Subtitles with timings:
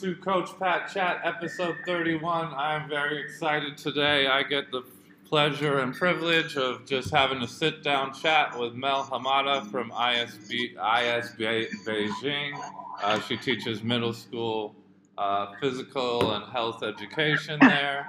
[0.00, 2.52] to Coach Pat Chat, episode 31.
[2.56, 4.26] I'm very excited today.
[4.26, 4.82] I get the
[5.24, 10.74] pleasure and privilege of just having a sit down chat with Mel Hamada from ISB,
[10.74, 12.60] ISB Beijing.
[13.00, 14.74] Uh, she teaches middle school
[15.16, 18.08] uh, physical and health education there.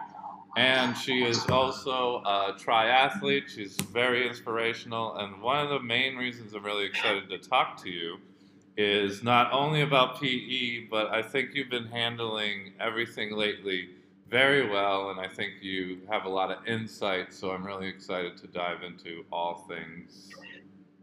[0.57, 3.47] And she is also a triathlete.
[3.47, 5.17] She's very inspirational.
[5.17, 8.17] And one of the main reasons I'm really excited to talk to you
[8.77, 13.89] is not only about PE, but I think you've been handling everything lately
[14.29, 17.33] very well, and I think you have a lot of insight.
[17.33, 20.29] So I'm really excited to dive into all things,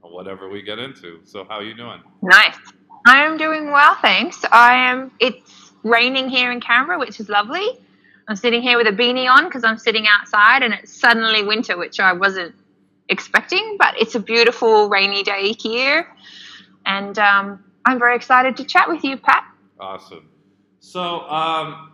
[0.03, 1.21] whatever we get into.
[1.25, 2.01] So how are you doing?
[2.21, 2.59] Nice.
[3.07, 4.45] I am doing well, thanks.
[4.53, 5.11] I am.
[5.19, 7.67] It's raining here in Canberra, which is lovely.
[8.29, 11.77] I'm sitting here with a beanie on because I'm sitting outside, and it's suddenly winter,
[11.79, 12.55] which I wasn't
[13.09, 13.77] expecting.
[13.79, 16.07] But it's a beautiful rainy day here
[16.87, 19.45] and um, I'm very excited to chat with you, Pat.
[19.81, 20.29] Awesome.
[20.81, 21.93] So, um,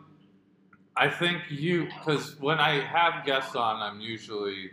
[0.97, 4.71] I think you, because when I have guests on, I'm usually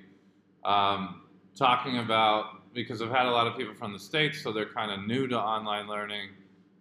[0.63, 1.21] um,
[1.55, 4.91] talking about, because I've had a lot of people from the States, so they're kind
[4.91, 6.29] of new to online learning.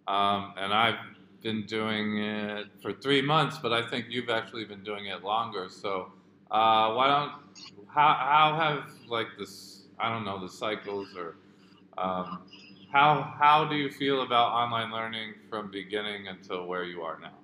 [0.07, 0.99] Um, and I've
[1.41, 5.67] been doing it for three months, but I think you've actually been doing it longer.
[5.69, 6.11] So,
[6.51, 7.31] uh, why don't,
[7.87, 11.35] how, how have like this, I don't know, the cycles or,
[11.97, 12.41] um,
[12.95, 17.37] how how do you feel about online learning from beginning until where you are now?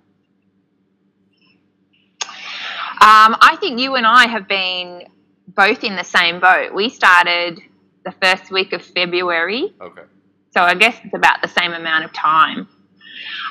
[3.01, 5.07] Um, I think you and I have been
[5.49, 6.73] both in the same boat.
[6.73, 7.59] We started
[8.05, 9.73] the first week of February.
[9.81, 10.03] Okay.
[10.51, 12.59] So I guess it's about the same amount of time.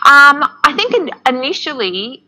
[0.06, 2.24] Um, I think initially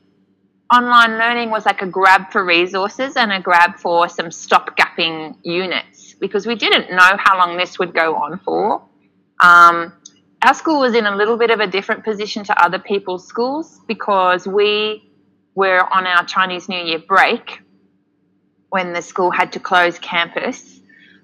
[0.70, 6.14] online learning was like a grab for resources and a grab for some stop-gapping units
[6.14, 8.83] because we didn't know how long this would go on for.
[9.43, 9.92] Um,
[10.41, 13.80] our school was in a little bit of a different position to other people's schools
[13.86, 15.11] because we
[15.55, 17.61] were on our Chinese New Year break
[18.70, 20.80] when the school had to close campus.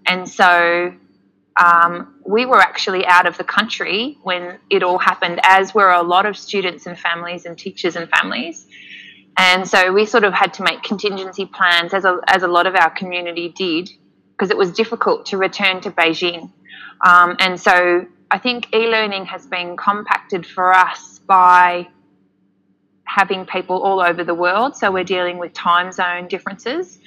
[0.07, 0.95] And so
[1.59, 6.03] um, we were actually out of the country when it all happened, as were a
[6.03, 8.67] lot of students and families and teachers and families.
[9.37, 12.67] And so we sort of had to make contingency plans, as a, as a lot
[12.67, 13.91] of our community did,
[14.33, 16.53] because it was difficult to return to Beijing.
[17.01, 21.89] Um, and so I think e learning has been compacted for us by
[23.05, 24.77] having people all over the world.
[24.77, 26.99] So we're dealing with time zone differences.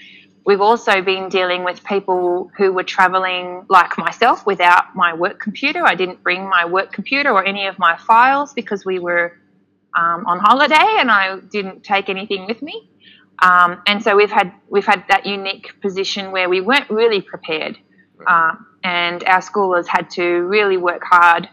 [0.44, 5.86] We've also been dealing with people who were traveling, like myself, without my work computer.
[5.86, 9.38] I didn't bring my work computer or any of my files because we were
[9.96, 12.90] um, on holiday and I didn't take anything with me.
[13.44, 17.78] Um, and so we've had we've had that unique position where we weren't really prepared.
[18.28, 21.50] Uh, and our school has had to really work hard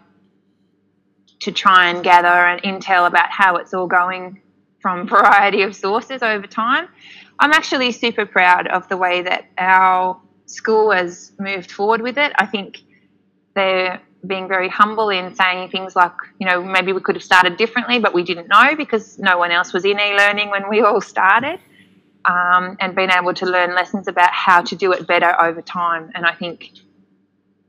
[1.41, 4.41] to try and gather an intel about how it's all going
[4.81, 6.89] from a variety of sources over time.
[7.39, 12.33] I'm actually super proud of the way that our school has moved forward with it.
[12.37, 12.79] I think
[13.55, 17.57] they're being very humble in saying things like, you know, maybe we could have started
[17.57, 20.81] differently, but we didn't know because no one else was in e learning when we
[20.81, 21.61] all started.
[22.25, 26.11] Um, and being able to learn lessons about how to do it better over time.
[26.15, 26.73] And I think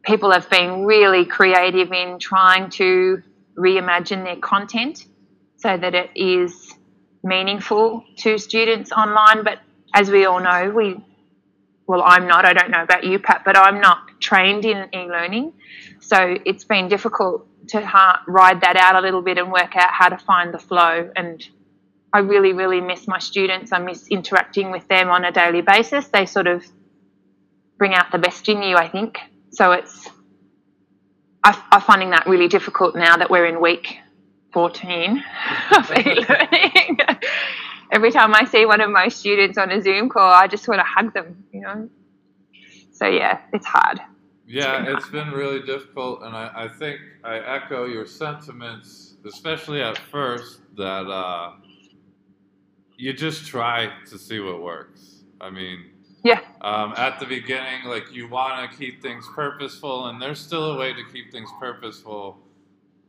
[0.04, 3.22] people have been really creative in trying to
[3.56, 5.06] reimagine their content
[5.58, 6.74] so that it is
[7.24, 9.44] meaningful to students online.
[9.44, 9.60] But
[9.94, 10.98] as we all know, we
[11.90, 12.46] well, I'm not.
[12.46, 15.54] I don't know about you, Pat, but I'm not trained in e-learning,
[16.00, 17.80] so it's been difficult to
[18.28, 21.10] ride that out a little bit and work out how to find the flow.
[21.16, 21.44] And
[22.12, 23.72] I really, really miss my students.
[23.72, 26.08] I miss interacting with them on a daily basis.
[26.08, 26.66] They sort of
[27.78, 29.20] bring out the best in you, I think.
[29.52, 30.08] So it's,
[31.44, 33.98] I, I'm finding that really difficult now that we're in week
[34.54, 35.24] 14
[35.78, 36.98] of e-learning.
[37.92, 40.80] Every time I see one of my students on a Zoom call, I just want
[40.80, 41.90] to hug them, you know.
[42.92, 44.00] So yeah, it's hard.
[44.46, 49.16] Yeah, it's been, it's been really difficult, and I, I, think I echo your sentiments,
[49.26, 51.52] especially at first, that uh,
[53.00, 55.24] you just try to see what works.
[55.40, 55.86] I mean,
[56.22, 56.42] yeah.
[56.60, 60.78] Um, at the beginning, like you want to keep things purposeful, and there's still a
[60.78, 62.38] way to keep things purposeful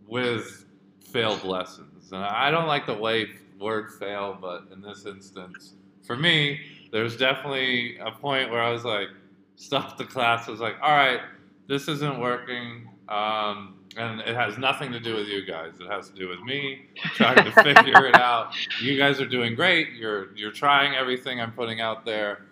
[0.07, 0.65] with
[1.01, 2.13] failed lessons.
[2.13, 5.75] And I don't like the way word fail, but in this instance,
[6.07, 6.61] for me,
[6.93, 9.09] there's definitely a point where I was like,
[9.57, 10.47] stopped the class.
[10.47, 11.21] I was like, all right,
[11.67, 12.89] this isn't working.
[13.09, 15.75] Um, and it has nothing to do with you guys.
[15.81, 18.55] It has to do with me trying to figure it out.
[18.81, 19.93] You guys are doing great.
[19.93, 22.47] You're you're trying everything I'm putting out there.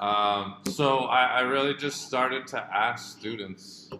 [0.00, 3.90] Um, so I, I really just started to ask students,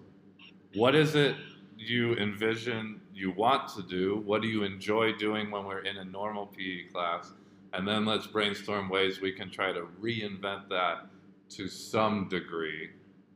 [0.75, 1.37] what is it
[1.77, 4.23] you envision you want to do?
[4.25, 7.33] What do you enjoy doing when we're in a normal PE class?
[7.75, 11.07] And then let's brainstorm ways we can try to reinvent that
[11.51, 12.91] to some degree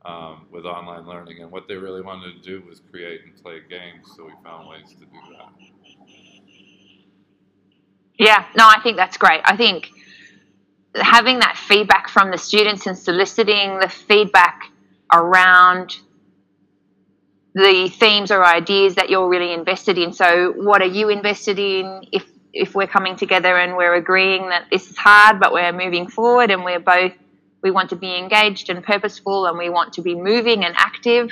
[0.05, 1.41] um, with online learning.
[1.41, 4.69] And what they really wanted to do was create and play games, so we found
[4.69, 5.51] ways to do that.
[8.17, 9.41] Yeah, no, I think that's great.
[9.43, 9.89] I think
[10.95, 14.71] having that feedback from the students and soliciting the feedback
[15.11, 15.97] around
[17.53, 20.13] the themes or ideas that you're really invested in.
[20.13, 22.03] So, what are you invested in?
[22.11, 26.07] If if we're coming together and we're agreeing that this is hard, but we're moving
[26.07, 27.11] forward and we're both
[27.65, 31.31] we want to be engaged and purposeful and we want to be moving and active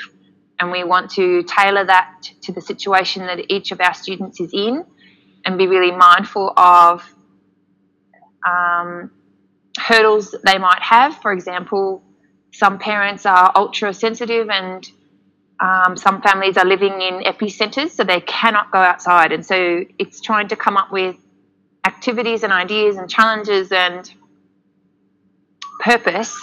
[0.59, 4.50] and we want to tailor that to the situation that each of our students is
[4.51, 4.83] in
[5.45, 7.03] and be really mindful of
[8.47, 9.12] um,
[9.77, 11.21] hurdles they might have.
[11.21, 12.01] For example,
[12.51, 14.89] some parents are ultra sensitive and
[15.59, 19.31] um, some families are living in epicenters, so they cannot go outside.
[19.31, 21.15] And so it's trying to come up with
[21.86, 24.12] activities and ideas and challenges and
[25.83, 26.35] purpose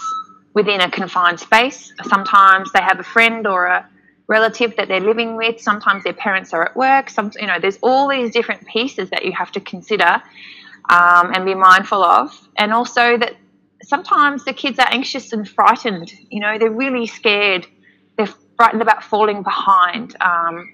[0.55, 1.93] within a confined space.
[2.05, 3.89] Sometimes they have a friend or a
[4.29, 5.61] relative that they're living with.
[5.61, 7.11] Sometimes their parents are at work.
[7.11, 10.23] Some, you know, there's all these different pieces that you have to consider
[10.89, 12.31] um, and be mindful of.
[12.57, 13.35] And also that
[13.83, 16.13] sometimes the kids are anxious and frightened.
[16.29, 17.67] You know, they're really scared.
[18.17, 20.17] They're frightened about falling behind.
[20.21, 20.73] Um,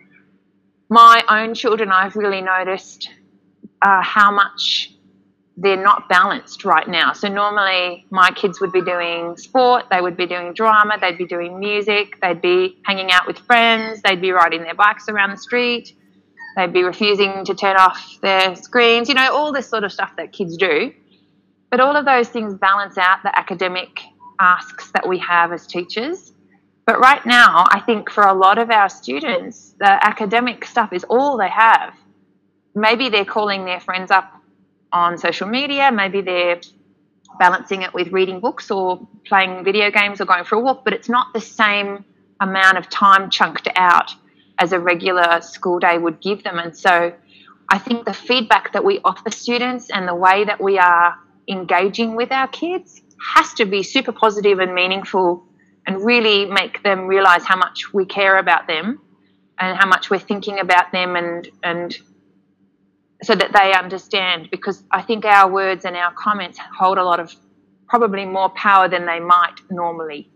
[0.88, 3.10] my own children, I've really noticed
[3.82, 4.95] uh, how much
[5.56, 7.12] they're not balanced right now.
[7.12, 11.26] So normally my kids would be doing sport, they would be doing drama, they'd be
[11.26, 15.38] doing music, they'd be hanging out with friends, they'd be riding their bikes around the
[15.38, 15.96] street,
[16.56, 20.12] they'd be refusing to turn off their screens, you know, all this sort of stuff
[20.16, 20.92] that kids do.
[21.70, 24.00] But all of those things balance out the academic
[24.38, 26.32] asks that we have as teachers.
[26.84, 31.02] But right now, I think for a lot of our students, the academic stuff is
[31.04, 31.94] all they have.
[32.74, 34.35] Maybe they're calling their friends up
[34.92, 36.60] on social media, maybe they're
[37.38, 40.92] balancing it with reading books or playing video games or going for a walk, but
[40.92, 42.04] it's not the same
[42.40, 44.12] amount of time chunked out
[44.58, 46.58] as a regular school day would give them.
[46.58, 47.12] And so
[47.68, 51.16] I think the feedback that we offer students and the way that we are
[51.48, 53.02] engaging with our kids
[53.34, 55.44] has to be super positive and meaningful
[55.86, 59.00] and really make them realize how much we care about them
[59.58, 61.98] and how much we're thinking about them and and
[63.22, 67.20] so that they understand because I think our words and our comments hold a lot
[67.20, 67.34] of
[67.88, 70.30] probably more power than they might normally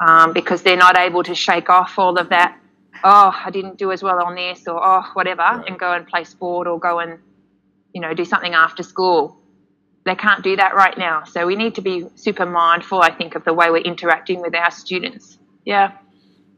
[0.00, 2.58] um, because they're not able to shake off all of that
[3.04, 5.68] oh I didn't do as well on this or oh whatever right.
[5.68, 7.18] and go and play sport or go and
[7.92, 9.42] you know do something after school
[10.04, 11.24] they can't do that right now.
[11.24, 14.54] So we need to be super mindful, I think, of the way we're interacting with
[14.54, 15.38] our students.
[15.64, 15.92] Yeah.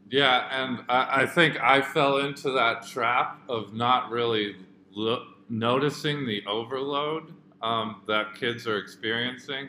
[0.08, 4.56] Yeah, and I, I think I fell into that trap of not really
[4.92, 7.32] lo- noticing the overload
[7.62, 9.68] um, that kids are experiencing.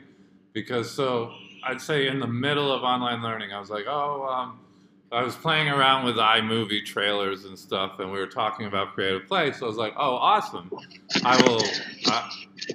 [0.53, 1.33] Because so
[1.63, 4.59] I'd say in the middle of online learning, I was like, oh, um,
[5.11, 9.27] I was playing around with iMovie trailers and stuff, and we were talking about creative
[9.27, 9.51] play.
[9.51, 10.69] So I was like, "Oh, awesome!
[11.23, 11.61] I will.
[12.07, 12.29] I,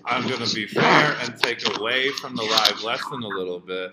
[0.06, 3.91] I'm going to be fair and take away from the live lesson a little bit."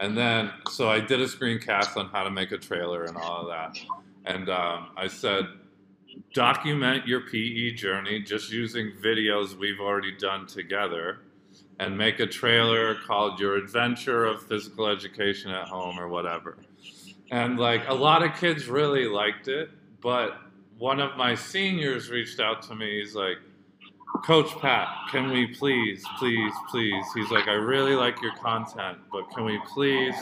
[0.00, 3.42] And then, so I did a screencast on how to make a trailer and all
[3.42, 3.76] of that.
[4.26, 5.48] And um, I said,
[6.32, 11.20] document your PE journey just using videos we've already done together
[11.80, 16.58] and make a trailer called Your Adventure of Physical Education at Home or whatever.
[17.30, 19.70] And like a lot of kids really liked it,
[20.00, 20.38] but
[20.78, 23.00] one of my seniors reached out to me.
[23.00, 23.38] He's like,
[24.24, 27.04] Coach Pat, can we please, please, please?
[27.14, 30.14] He's like, I really like your content, but can we please?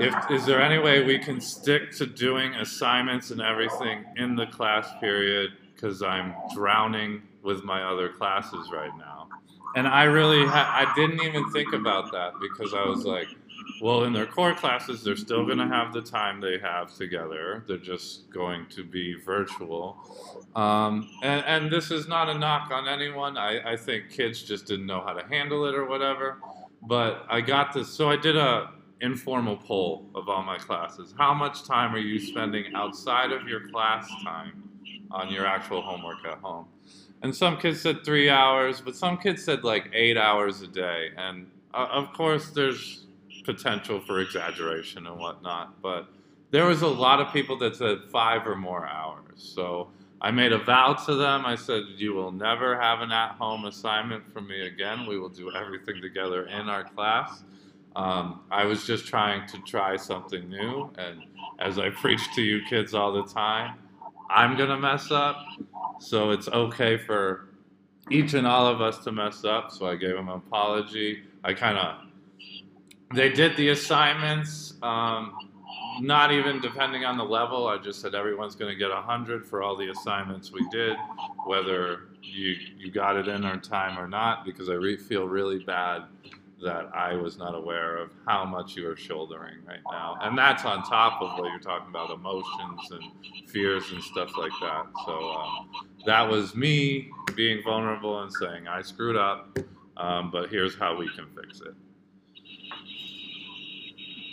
[0.00, 4.46] If is there any way we can stick to doing assignments and everything in the
[4.46, 5.52] class period?
[5.74, 9.28] Because I'm drowning with my other classes right now.
[9.76, 13.28] And I really, I didn't even think about that because I was like,
[13.80, 17.64] well, in their core classes, they're still going to have the time they have together.
[17.68, 19.96] They're just going to be virtual.
[20.56, 23.36] Um, and, and, this is not a knock on anyone.
[23.36, 26.38] I, I think kids just didn't know how to handle it or whatever.
[26.82, 27.88] But I got this.
[27.88, 31.14] So I did a informal poll of all my classes.
[31.16, 34.68] How much time are you spending outside of your class time
[35.10, 36.66] on your actual homework at home?
[37.22, 41.10] And some kids said three hours, but some kids said like eight hours a day.
[41.16, 43.06] And uh, of course, there's
[43.44, 46.08] potential for exaggeration and whatnot, but
[46.50, 49.22] there was a lot of people that said five or more hours.
[49.36, 49.88] So
[50.20, 51.46] I made a vow to them.
[51.46, 55.06] I said, You will never have an at home assignment from me again.
[55.06, 57.42] We will do everything together in our class.
[57.96, 60.90] Um, I was just trying to try something new.
[60.96, 61.22] And
[61.58, 63.76] as I preach to you kids all the time,
[64.28, 65.36] I'm gonna mess up,
[65.98, 67.48] so it's okay for
[68.10, 69.70] each and all of us to mess up.
[69.72, 71.24] So I gave them an apology.
[71.42, 71.96] I kind of
[73.14, 74.74] they did the assignments.
[74.82, 75.50] Um,
[76.00, 77.66] not even depending on the level.
[77.66, 80.96] I just said everyone's going to get a hundred for all the assignments we did,
[81.44, 85.58] whether you you got it in on time or not, because I re- feel really
[85.58, 86.04] bad
[86.62, 90.64] that I was not aware of how much you are shouldering right now, and that's
[90.64, 94.86] on top of what you're talking about emotions and fears and stuff like that.
[95.06, 95.70] So um,
[96.06, 99.58] that was me being vulnerable and saying I screwed up,
[99.96, 101.74] um, but here's how we can fix it.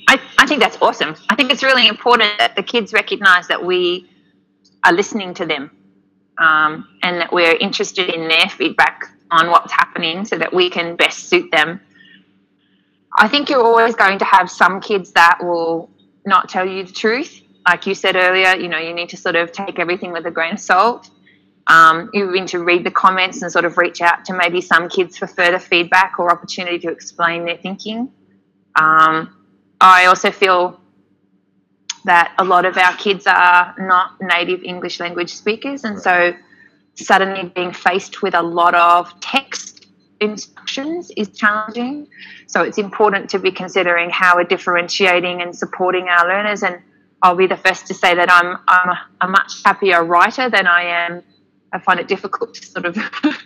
[0.08, 1.16] I, I think that's awesome.
[1.30, 4.10] I think it's really important that the kids recognize that we
[4.84, 5.70] are listening to them
[6.38, 10.96] um, and that we're interested in their feedback on what's happening so that we can
[10.96, 11.82] best suit them.
[13.18, 15.90] I think you're always going to have some kids that will
[16.26, 17.42] not tell you the truth.
[17.68, 20.32] Like you said earlier, you know, you need to sort of take everything with a
[20.32, 21.10] grain of salt.
[21.66, 24.88] Um, you need to read the comments and sort of reach out to maybe some
[24.88, 28.12] kids for further feedback or opportunity to explain their thinking.
[28.76, 29.36] Um,
[29.82, 30.80] I also feel
[32.06, 36.34] that a lot of our kids are not native English language speakers, and so
[36.94, 39.77] suddenly being faced with a lot of text
[40.20, 42.08] instructions is challenging.
[42.48, 46.64] So it's important to be considering how we're differentiating and supporting our learners.
[46.64, 46.82] And
[47.22, 50.68] I'll be the first to say that I'm I'm a, a much happier writer than
[50.68, 51.24] I am.
[51.74, 52.98] I find it difficult to sort of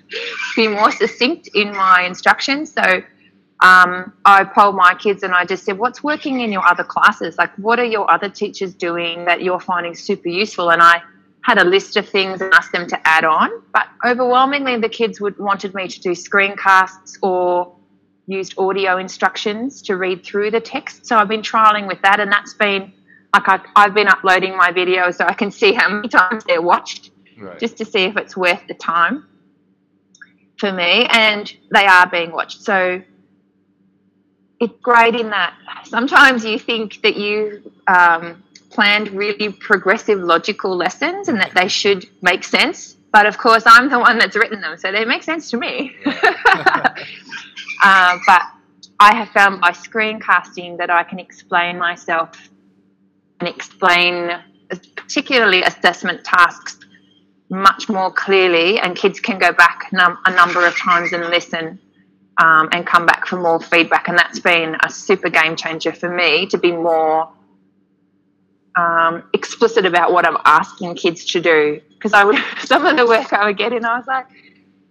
[0.56, 2.74] be more succinct in my instructions.
[2.74, 3.01] So
[3.62, 7.38] um, I polled my kids and I just said, What's working in your other classes?
[7.38, 10.72] Like, what are your other teachers doing that you're finding super useful?
[10.72, 11.01] And I
[11.43, 13.50] had a list of things and asked them to add on.
[13.74, 17.75] But overwhelmingly, the kids would wanted me to do screencasts or
[18.27, 21.05] used audio instructions to read through the text.
[21.05, 22.93] So I've been trialing with that, and that's been
[23.33, 26.62] like I, have been uploading my videos so I can see how many times they're
[26.62, 27.60] watched, right.
[27.60, 29.25] just to see if it's worth the time
[30.57, 31.07] for me.
[31.10, 32.62] And they are being watched.
[32.62, 33.01] So
[34.60, 35.55] it's great in that
[35.86, 42.06] sometimes you think that you um, planned really progressive logical lessons and that they should
[42.22, 45.50] make sense but of course i'm the one that's written them so they make sense
[45.50, 46.90] to me uh,
[48.25, 48.42] but
[49.00, 52.50] i have found by screencasting that i can explain myself
[53.40, 54.32] and explain
[54.96, 56.80] particularly assessment tasks
[57.50, 61.78] much more clearly and kids can go back num- a number of times and listen
[62.38, 64.08] um, and come back for more feedback.
[64.08, 67.30] And that's been a super game changer for me to be more
[68.75, 71.82] um, explicit about what I'm asking kids to do.
[71.90, 74.28] Because I would, some of the work I would get in, I was like,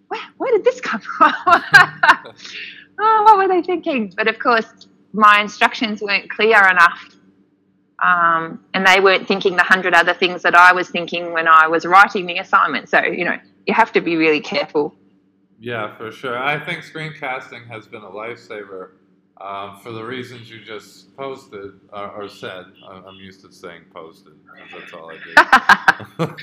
[0.09, 1.33] where, where did this come from?
[1.47, 4.13] oh, what were they thinking?
[4.17, 7.17] But of course, my instructions weren't clear enough.
[8.03, 11.69] Um, and they weren't thinking the hundred other things that I was thinking when I
[11.69, 12.89] was writing the assignment.
[12.89, 14.95] So, you know, you have to be really careful
[15.61, 16.39] yeah, for sure.
[16.39, 18.93] I think screencasting has been a lifesaver
[19.41, 22.67] um, for the reasons you just posted or, or said.
[22.87, 24.35] I'm used to saying posted
[24.73, 25.19] that's all I
[26.19, 26.37] do.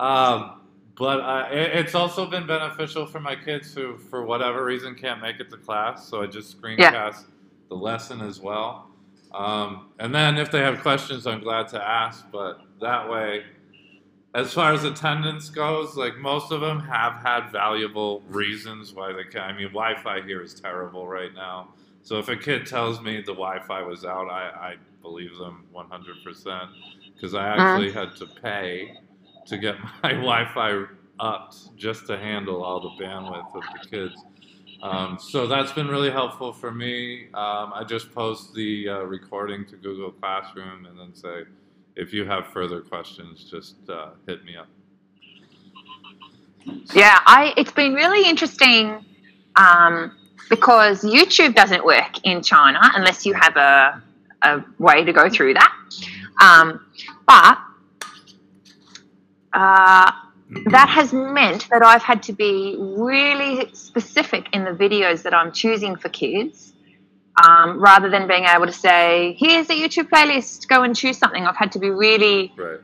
[0.04, 0.60] um,
[0.96, 5.20] but uh, it, it's also been beneficial for my kids who, for whatever reason, can't
[5.20, 6.06] make it to class.
[6.06, 7.12] So I just screencast yeah.
[7.68, 8.90] the lesson as well.
[9.32, 12.26] Um, and then if they have questions, I'm glad to ask.
[12.30, 13.44] But that way,
[14.34, 19.24] as far as attendance goes, like most of them have had valuable reasons why they
[19.24, 19.42] can.
[19.42, 21.68] I mean, Wi-Fi here is terrible right now.
[22.02, 26.68] So if a kid tells me the Wi-Fi was out, I, I believe them 100%
[27.14, 28.06] because I actually uh-huh.
[28.06, 28.98] had to pay
[29.46, 30.84] to get my Wi-Fi
[31.20, 34.24] upped just to handle all the bandwidth of the kids.
[34.82, 37.26] Um, so that's been really helpful for me.
[37.34, 41.44] Um, I just post the uh, recording to Google Classroom and then say,
[41.94, 44.66] if you have further questions, just uh, hit me up.
[46.94, 47.52] Yeah, I.
[47.56, 49.04] It's been really interesting
[49.56, 50.16] um,
[50.52, 54.02] because YouTube doesn't work in China unless you have a
[54.42, 55.72] a way to go through that.
[56.42, 56.84] Um,
[57.26, 57.58] but
[59.54, 60.12] uh,
[60.66, 65.52] that has meant that I've had to be really specific in the videos that I'm
[65.52, 66.74] choosing for kids
[67.42, 71.46] um, rather than being able to say, here's a YouTube playlist, go and choose something.
[71.46, 72.80] I've had to be really right.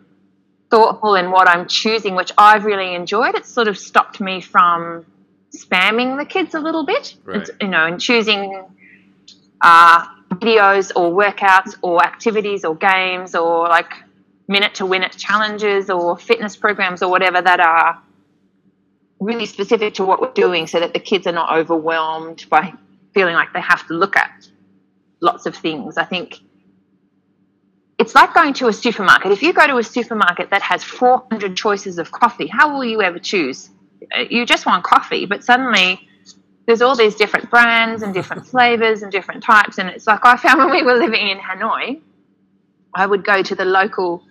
[0.70, 3.34] thoughtful in what I'm choosing, which I've really enjoyed.
[3.34, 5.04] It's sort of stopped me from
[5.56, 7.48] spamming the kids a little bit, right.
[7.60, 8.64] you know, and choosing
[9.60, 13.92] uh, videos or workouts or activities or games or like
[14.46, 18.02] minute to win it challenges or fitness programs or whatever that are
[19.20, 22.72] really specific to what we're doing so that the kids are not overwhelmed by
[23.14, 24.48] feeling like they have to look at
[25.20, 25.96] lots of things.
[25.96, 26.38] I think
[27.98, 29.32] it's like going to a supermarket.
[29.32, 33.02] If you go to a supermarket that has 400 choices of coffee, how will you
[33.02, 33.70] ever choose?
[34.30, 36.08] You just want coffee, but suddenly
[36.66, 39.78] there's all these different brands and different flavors and different types.
[39.78, 42.00] And it's like I found when we were living in Hanoi,
[42.94, 44.22] I would go to the local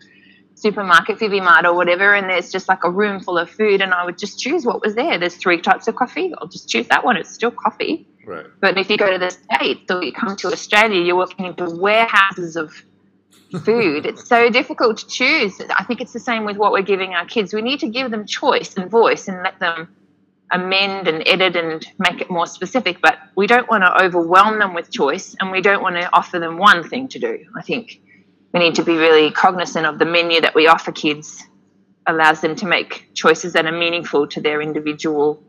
[0.56, 4.06] supermarket, Fivimart or whatever, and there's just like a room full of food, and I
[4.06, 5.20] would just choose what was there.
[5.20, 6.34] There's three types of coffee.
[6.38, 7.18] I'll just choose that one.
[7.18, 8.08] It's still coffee.
[8.26, 8.46] Right.
[8.60, 11.70] But if you go to the States or you come to Australia, you're walking into
[11.70, 12.74] warehouses of
[13.52, 14.06] food.
[14.06, 15.60] it's so difficult to choose.
[15.76, 17.54] I think it's the same with what we're giving our kids.
[17.54, 19.96] We need to give them choice and voice and let them
[20.52, 24.74] amend and edit and make it more specific, but we don't want to overwhelm them
[24.74, 27.46] with choice and we don't want to offer them one thing to do.
[27.56, 28.02] I think
[28.54, 31.44] we need to be really cognizant of the menu that we offer kids
[32.06, 35.44] allows them to make choices that are meaningful to their individual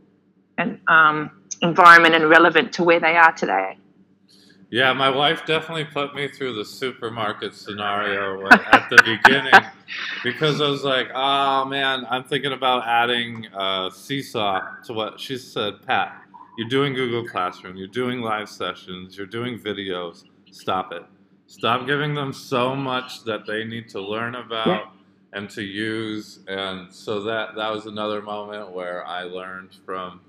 [0.56, 1.30] and um,
[1.62, 3.78] environment and relevant to where they are today.
[4.70, 9.52] Yeah, my wife definitely put me through the supermarket scenario at the beginning
[10.24, 15.38] because I was like, oh man, I'm thinking about adding uh, Seesaw to what she
[15.38, 16.20] said, Pat,
[16.58, 20.24] you're doing Google Classroom, you're doing live sessions, you're doing videos.
[20.50, 21.02] Stop it.
[21.46, 24.84] Stop giving them so much that they need to learn about yeah.
[25.32, 26.40] and to use.
[26.46, 30.20] And so that, that was another moment where I learned from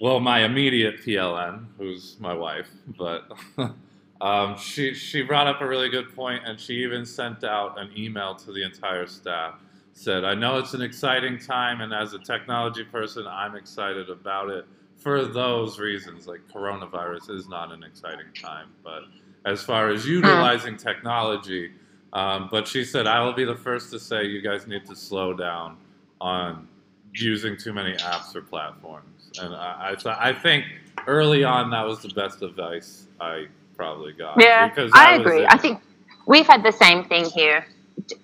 [0.00, 3.30] well, my immediate PLN, who's my wife, but
[4.20, 7.90] um, she she brought up a really good point, and she even sent out an
[7.96, 9.54] email to the entire staff.
[9.92, 14.50] Said, "I know it's an exciting time, and as a technology person, I'm excited about
[14.50, 16.26] it for those reasons.
[16.26, 19.04] Like coronavirus is not an exciting time, but
[19.44, 21.72] as far as utilizing technology."
[22.12, 24.94] Um, but she said, I will be the first to say you guys need to
[24.94, 25.76] slow down
[26.20, 26.68] on
[27.12, 30.64] using too many apps or platforms and I, I, I think
[31.06, 34.40] early on that was the best advice I probably got.
[34.40, 35.46] Yeah, because I agree.
[35.46, 35.80] I think
[36.26, 37.66] we've had the same thing here.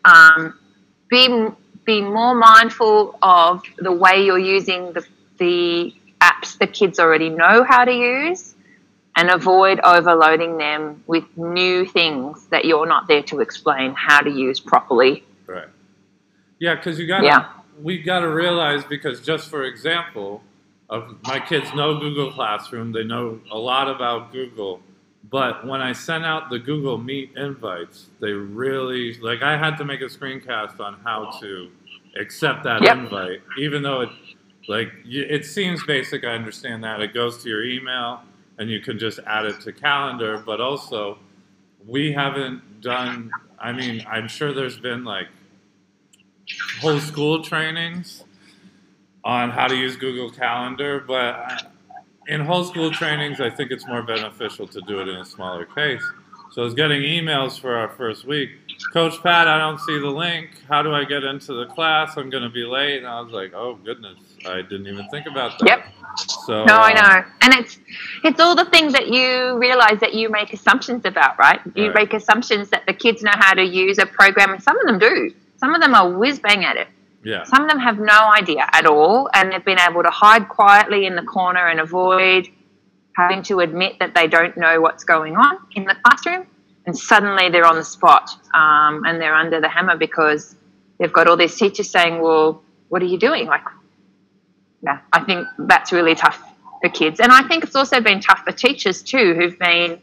[0.05, 0.59] Um,
[1.09, 1.49] be
[1.85, 5.07] be more mindful of the way you're using the
[5.39, 8.55] the apps the kids already know how to use,
[9.17, 14.31] and avoid overloading them with new things that you're not there to explain how to
[14.31, 15.25] use properly.
[15.47, 15.69] Right.
[16.59, 17.51] Yeah, because you got yeah.
[17.83, 20.43] We've got to realize because just for example
[21.25, 22.93] my kids know Google Classroom.
[22.93, 24.81] They know a lot about Google.
[25.31, 29.43] But when I sent out the Google Meet invites, they really like.
[29.43, 31.71] I had to make a screencast on how to
[32.19, 32.97] accept that yep.
[32.97, 34.09] invite, even though it
[34.69, 36.25] like it seems basic.
[36.25, 38.23] I understand that it goes to your email
[38.59, 40.43] and you can just add it to calendar.
[40.45, 41.19] But also,
[41.87, 43.31] we haven't done.
[43.59, 45.29] I mean, I'm sure there's been like
[46.81, 48.25] whole school trainings
[49.25, 51.67] on how to use Google Calendar, but
[52.27, 55.67] in whole school trainings, I think it's more beneficial to do it in a smaller
[55.67, 56.03] case.
[56.53, 58.51] So I was getting emails for our first week.
[58.93, 60.51] Coach Pat, I don't see the link.
[60.69, 62.17] How do I get into the class?
[62.17, 62.99] I'm going to be late.
[62.99, 65.67] And I was like, oh goodness, I didn't even think about that.
[65.69, 65.85] Yep.
[66.47, 67.79] So no, um, I know, and it's
[68.25, 71.61] it's all the things that you realize that you make assumptions about, right?
[71.77, 71.95] You right.
[71.95, 74.99] make assumptions that the kids know how to use a program, and some of them
[74.99, 75.33] do.
[75.59, 76.89] Some of them are whiz bang at it.
[77.23, 77.45] Yeah.
[77.45, 81.07] Some of them have no idea at all, and they've been able to hide quietly
[81.07, 82.49] in the corner and avoid
[83.17, 86.47] having to admit that they don't know what's going on in the classroom.
[86.87, 90.57] And suddenly they're on the spot um, and they're under the hammer because
[90.99, 93.47] they've got all these teachers saying, Well, what are you doing?
[93.47, 93.65] Like,
[94.83, 96.43] yeah, I think that's really tough
[96.81, 97.21] for kids.
[97.21, 100.01] And I think it's also been tough for teachers too, who've been,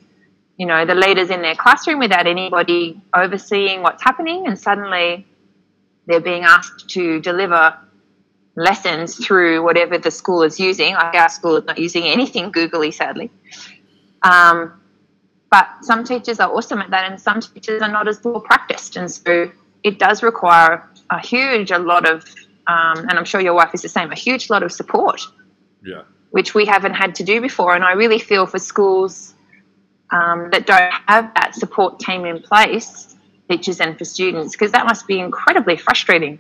[0.58, 4.46] you know, the leaders in their classroom without anybody overseeing what's happening.
[4.46, 5.26] And suddenly
[6.08, 7.78] they're being asked to deliver
[8.56, 10.94] lessons through whatever the school is using.
[10.96, 13.30] Like our school is not using anything googly, sadly.
[14.24, 14.82] Um,
[15.52, 18.98] but some teachers are awesome at that, and some teachers are not as well practiced,
[18.98, 19.50] and so
[19.84, 22.24] it does require a huge a lot of,
[22.68, 25.22] um, and I'm sure your wife is the same, a huge lot of support.
[25.86, 26.02] Yeah.
[26.32, 29.36] Which we haven't had to do before, and I really feel for schools
[30.12, 33.16] um, that don't have that support team in place
[33.50, 36.40] teachers and for students because that must be incredibly frustrating.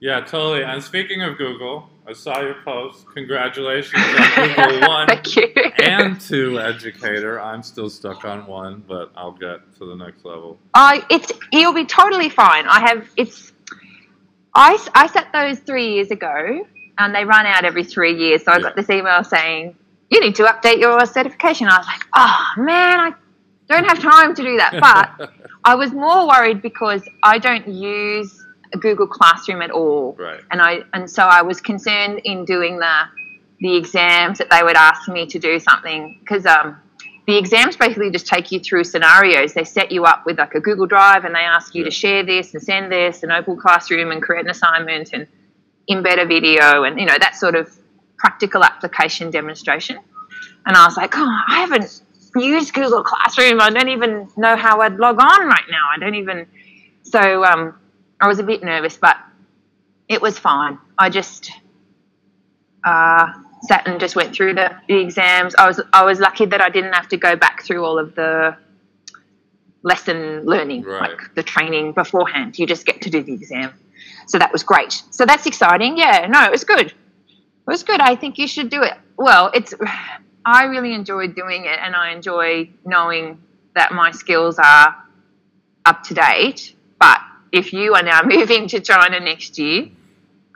[0.00, 0.64] Yeah, totally.
[0.64, 3.06] And speaking of Google, I saw your post.
[3.14, 5.08] Congratulations on Google One
[5.78, 7.40] and Two Educator.
[7.40, 10.58] I'm still stuck on one, but I'll get to the next level.
[10.74, 12.66] I it's you'll be totally fine.
[12.66, 13.52] I have it's
[14.54, 16.66] I I set those three years ago,
[16.98, 18.44] and they run out every three years.
[18.44, 18.62] So I yeah.
[18.62, 19.76] got this email saying
[20.10, 21.68] you need to update your certification.
[21.68, 23.14] I was like, oh man, I
[23.68, 25.14] don't have time to do that.
[25.18, 25.30] But
[25.64, 28.44] I was more worried because I don't use
[28.80, 30.16] Google Classroom at all.
[30.18, 30.40] Right.
[30.50, 32.94] And I and so I was concerned in doing the
[33.60, 36.76] the exams that they would ask me to do something because um
[37.28, 39.54] the exams basically just take you through scenarios.
[39.54, 41.90] They set you up with like a Google Drive and they ask you Yeah.
[41.90, 45.28] to share this and send this and open classroom and create an assignment and
[45.88, 47.76] embed a video and you know that sort of
[48.16, 49.98] practical application demonstration.
[50.64, 52.02] And I was like, oh, I haven't
[52.36, 53.60] used Google Classroom.
[53.60, 55.86] I don't even know how I'd log on right now.
[55.94, 56.46] I don't even.
[57.02, 57.78] So um,
[58.20, 59.16] I was a bit nervous, but
[60.08, 60.78] it was fine.
[60.98, 61.50] I just
[62.84, 65.54] uh, sat and just went through the, the exams.
[65.56, 68.14] I was I was lucky that I didn't have to go back through all of
[68.14, 68.56] the
[69.82, 71.10] lesson learning, Right.
[71.10, 72.58] like the training beforehand.
[72.58, 73.72] You just get to do the exam.
[74.26, 75.02] So that was great.
[75.10, 75.96] So that's exciting.
[75.98, 76.86] Yeah, no, it was good.
[76.86, 78.00] It was good.
[78.00, 78.94] I think you should do it.
[79.16, 79.74] Well, it's
[80.44, 83.40] I really enjoyed doing it and I enjoy knowing
[83.74, 84.96] that my skills are
[85.84, 86.74] up to date.
[86.98, 87.20] But
[87.52, 89.88] if you are now moving to China next year,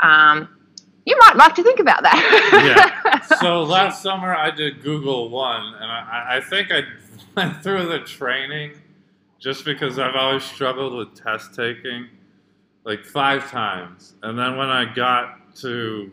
[0.02, 0.48] um,
[1.04, 2.52] you might like to think about that.
[2.52, 3.20] yeah.
[3.40, 6.82] So last summer I did Google One, and I, I think I
[7.36, 8.72] went through the training
[9.38, 12.08] just because I've always struggled with test taking,
[12.84, 14.14] like five times.
[14.22, 16.10] And then when I got to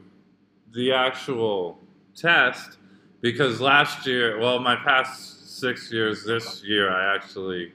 [0.74, 1.80] the actual
[2.16, 2.78] test,
[3.24, 7.72] because last year, well, my past six years, this year I actually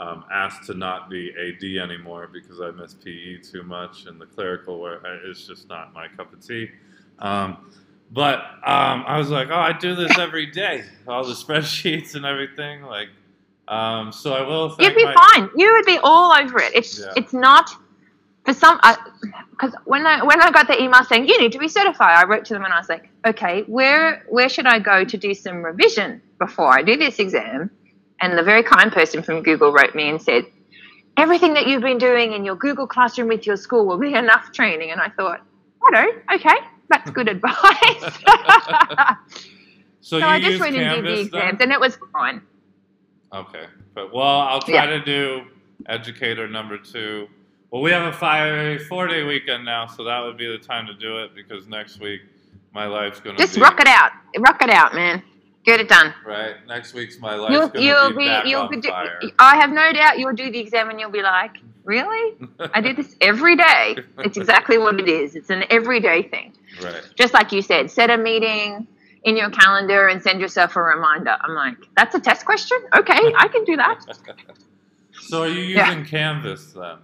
[0.00, 4.24] um, asked to not be AD anymore because I miss PE too much, and the
[4.24, 6.70] clerical work is just not my cup of tea.
[7.18, 7.70] Um,
[8.10, 12.24] but um, I was like, oh, I do this every day, all the spreadsheets and
[12.24, 12.82] everything.
[12.82, 13.08] Like,
[13.68, 14.76] um, so I will.
[14.80, 15.50] You'd be my, fine.
[15.56, 16.72] You would be all over it.
[16.74, 17.12] It's Yeah.
[17.16, 17.70] it's not
[18.46, 18.80] for some
[19.50, 22.24] because when I when I got the email saying you need to be certified, I
[22.26, 25.34] wrote to them and I was like, okay, where where should I go to do
[25.34, 27.70] some revision before I do this exam?
[28.20, 30.44] And the very kind person from Google wrote me and said,
[31.18, 34.52] everything that you've been doing in your Google Classroom with your school will be enough
[34.52, 34.90] training.
[34.90, 35.40] And I thought,
[35.92, 36.54] righto, okay,
[36.88, 38.18] that's good advice.
[40.00, 41.62] So, So I just went and did the Canvas exams, then?
[41.62, 42.40] and it was fine.
[43.34, 44.86] Okay, but well, I'll try Yeah.
[44.86, 45.42] to do
[45.88, 47.26] educator number two.
[47.70, 50.86] Well, we have a five four day weekend now, so that would be the time
[50.86, 52.22] to do it because next week
[52.72, 55.22] my life's gonna Just be rock it out, rock it out, man.
[55.64, 56.14] Get it done.
[56.24, 56.54] right.
[56.68, 57.78] Next week's my life's You'll, be,
[58.16, 58.80] be, you'll be.
[58.80, 59.20] do- fire.
[59.40, 62.36] I have no doubt you'll do the exam and you'll be like, really?
[62.72, 63.96] I do this every day.
[64.18, 65.34] It's exactly what it is.
[65.34, 66.52] It's an everyday thing.
[66.84, 67.02] right.
[67.16, 68.86] Just like you said, set a meeting
[69.24, 71.36] in your calendar and send yourself a reminder.
[71.40, 72.78] I'm like, that's a test question?
[72.96, 74.04] Okay, I can do that.
[75.18, 76.04] So are you using Yeah.
[76.04, 76.98] Canvas then?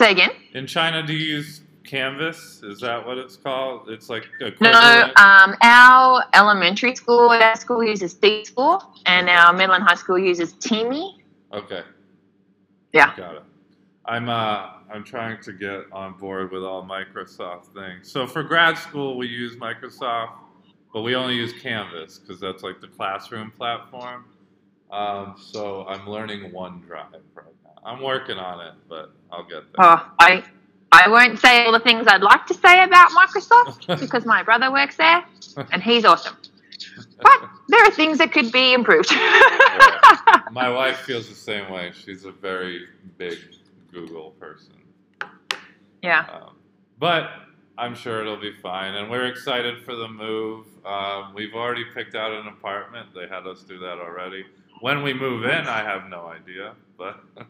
[0.00, 0.30] Say again.
[0.54, 2.62] In China, do you use Canvas?
[2.62, 3.90] Is that what it's called?
[3.90, 4.26] It's like
[4.58, 10.18] No, um, our elementary school, our school uses Seesaw, and our middle and high school
[10.18, 11.18] uses Teamy.
[11.52, 11.82] Okay.
[12.94, 13.14] Yeah.
[13.14, 13.42] Got it.
[14.06, 18.10] I'm uh I'm trying to get on board with all Microsoft things.
[18.10, 20.30] So for grad school we use Microsoft,
[20.94, 24.24] but we only use Canvas because that's like the classroom platform.
[24.90, 27.44] Um, so I'm learning OneDrive right.
[27.84, 29.78] I'm working on it, but I'll get there.
[29.78, 30.44] Oh, I
[30.92, 34.72] I won't say all the things I'd like to say about Microsoft because my brother
[34.72, 35.24] works there
[35.70, 36.36] and he's awesome.
[37.22, 39.10] But there are things that could be improved.
[40.50, 41.92] My wife feels the same way.
[41.94, 42.86] She's a very
[43.18, 43.38] big
[43.92, 44.72] Google person.
[46.02, 46.26] yeah.
[46.32, 46.56] Um,
[46.98, 47.30] but
[47.78, 50.66] I'm sure it'll be fine, and we're excited for the move.
[50.84, 53.08] Um, we've already picked out an apartment.
[53.14, 54.44] They had us do that already.
[54.80, 57.20] When we move in, I have no idea, but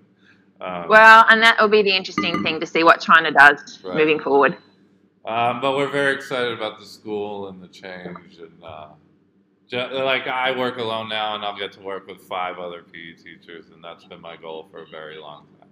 [0.60, 3.96] um, Well, and that will be the interesting thing to see what China does Right.
[3.96, 4.56] moving forward.
[5.24, 8.88] um, but we're very excited about the school and the change, and uh,
[9.72, 13.66] like I work alone now, and I'll get to work with five other PE teachers,
[13.72, 15.68] and that's been my goal for a very long time.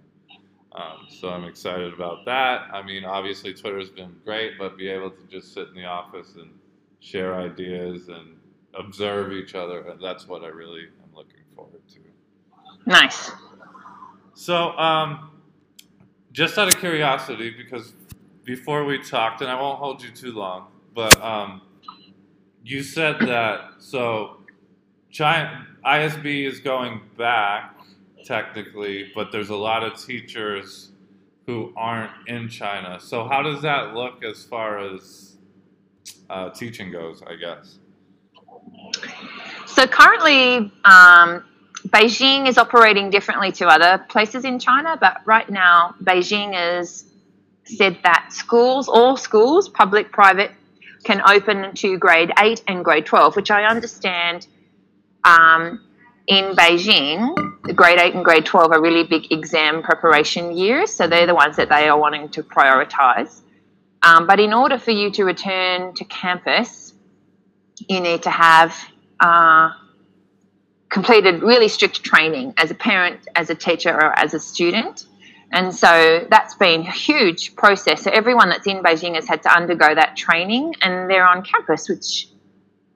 [0.71, 2.67] Um, so I'm excited about that.
[2.71, 6.35] I mean, obviously Twitter's been great, but be able to just sit in the office
[6.35, 6.51] and
[6.99, 8.37] share ideas and
[8.75, 11.99] observe each other, that's what I really am looking forward to.
[12.85, 13.31] Nice.
[14.39, 15.31] So, um,
[16.31, 17.91] just out of curiosity, because
[18.45, 21.61] before we talked, and I won't hold you too long, but um,
[22.63, 24.37] you said that so
[25.11, 27.81] China ISB is going back
[28.23, 30.93] technically, but there's a lot of teachers
[31.45, 32.97] who aren't in China.
[32.97, 35.35] So, how does that look as far as
[36.29, 37.21] uh, teaching goes?
[37.27, 37.79] I guess.
[39.65, 41.43] So currently, um,
[41.87, 47.05] Beijing is operating differently to other places in China, but right now, Beijing has
[47.63, 50.51] said that schools, all schools, public, private,
[51.03, 54.47] can open to grade 8 and grade 12, which I understand
[55.23, 55.85] um,
[56.27, 57.33] in Beijing,
[57.75, 61.55] grade 8 and grade 12 are really big exam preparation years, so they're the ones
[61.55, 63.41] that they are wanting to prioritize.
[64.03, 66.93] Um, but in order for you to return to campus,
[67.87, 68.75] you need to have
[69.19, 69.71] uh,
[70.89, 75.05] completed really strict training as a parent, as a teacher, or as a student.
[75.51, 78.03] And so that's been a huge process.
[78.03, 81.89] So everyone that's in Beijing has had to undergo that training, and they're on campus,
[81.89, 82.27] which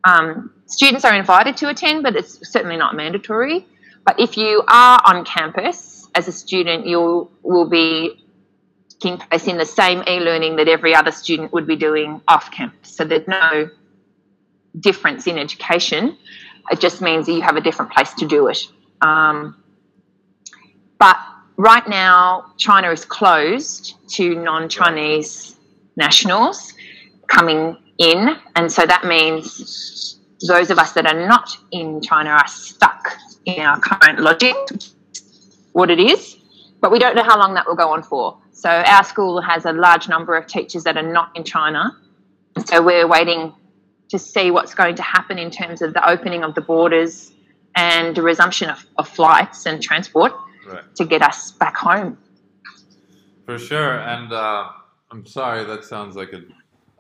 [0.04, 3.66] um, students are invited to attend, but it's certainly not mandatory.
[4.06, 8.24] But if you are on campus as a student, you will be
[9.00, 12.96] taking place in the same e-learning that every other student would be doing off campus.
[12.96, 13.70] So there's no
[14.80, 16.18] difference in education.
[16.72, 18.68] It just means that you have a different place to do it.
[19.02, 19.62] Um,
[20.98, 21.18] but
[21.58, 25.56] right now, China is closed to non Chinese
[25.96, 26.74] nationals
[27.28, 28.36] coming in.
[28.56, 33.60] And so that means those of us that are not in China are stuck in
[33.62, 34.56] our current logic,
[35.74, 36.38] what it is.
[36.82, 38.38] But we don't know how long that will go on for.
[38.52, 41.98] So our school has a large number of teachers that are not in China.
[42.66, 43.54] So we're waiting
[44.14, 47.32] to see what's going to happen in terms of the opening of the borders
[47.76, 50.32] and the resumption of, of flights and transport
[50.68, 50.84] right.
[50.94, 52.16] to get us back home.
[53.48, 53.98] For sure.
[53.98, 54.70] And uh,
[55.10, 56.44] I'm sorry, that sounds like a,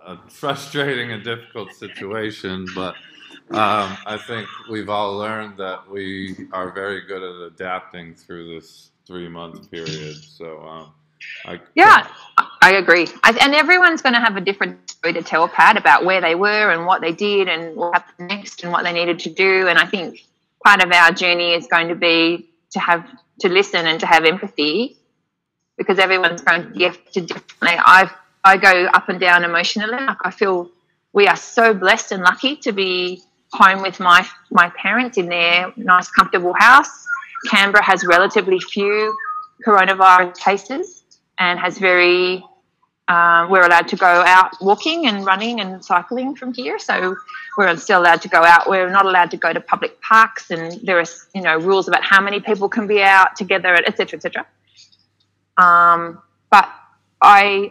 [0.04, 2.95] a frustrating and difficult situation, but
[3.52, 8.89] um, I think we've all learned that we are very good at adapting through this
[9.06, 10.15] three month period.
[10.15, 10.93] So, um,
[11.45, 12.07] I, yeah,
[12.62, 13.07] I agree.
[13.23, 16.36] I, and everyone's going to have a different story to tell Pat about where they
[16.36, 19.67] were and what they did and what happened next and what they needed to do.
[19.67, 20.25] And I think
[20.63, 23.05] part of our journey is going to be to have
[23.41, 24.97] to listen and to have empathy
[25.77, 27.77] because everyone's going to get to differently.
[27.77, 28.09] I
[28.43, 29.91] I go up and down emotionally.
[29.91, 30.69] Like I feel
[31.12, 35.71] we are so blessed and lucky to be home with my my parents in their
[35.75, 37.05] nice, comfortable house.
[37.49, 39.17] Canberra has relatively few
[39.65, 41.02] coronavirus cases
[41.37, 42.43] and has very
[43.07, 46.79] uh, we're allowed to go out walking and running and cycling from here.
[46.79, 47.17] So
[47.57, 48.69] we're still allowed to go out.
[48.69, 52.03] We're not allowed to go to public parks, and there are you know rules about
[52.03, 54.47] how many people can be out together, etc., etc.
[55.57, 56.69] Um, but
[57.21, 57.69] I,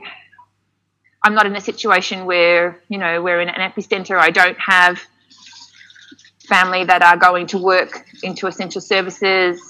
[1.22, 4.18] I'm not in a situation where you know we're in an epicenter.
[4.18, 5.00] I don't have
[6.40, 9.60] family that are going to work into essential services.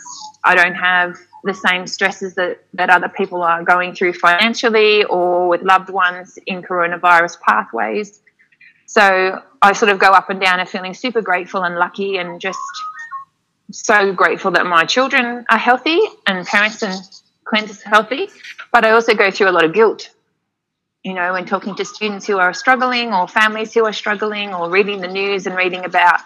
[0.43, 5.49] I don't have the same stresses that, that other people are going through financially or
[5.49, 8.21] with loved ones in coronavirus pathways.
[8.87, 12.41] So I sort of go up and down and feeling super grateful and lucky and
[12.41, 12.59] just
[13.71, 16.95] so grateful that my children are healthy and parents and
[17.45, 18.29] clients are healthy.
[18.71, 20.11] But I also go through a lot of guilt,
[21.03, 24.71] you know, when talking to students who are struggling or families who are struggling or
[24.71, 26.21] reading the news and reading about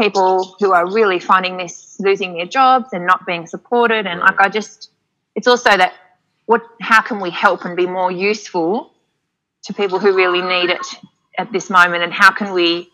[0.00, 4.06] people who are really finding this losing their jobs and not being supported.
[4.06, 4.90] And like i just
[5.34, 5.92] it's also that
[6.46, 8.92] what how can we help and be more useful
[9.64, 10.86] to people who really need it
[11.36, 12.02] at this moment?
[12.02, 12.90] And how can we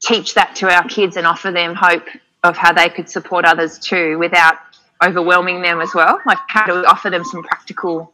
[0.00, 2.06] teach that to our kids and offer them hope
[2.44, 4.56] of how they could support others too without
[5.04, 6.20] overwhelming them as well?
[6.24, 8.12] Like how do we offer them some practical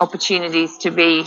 [0.00, 1.24] opportunities to be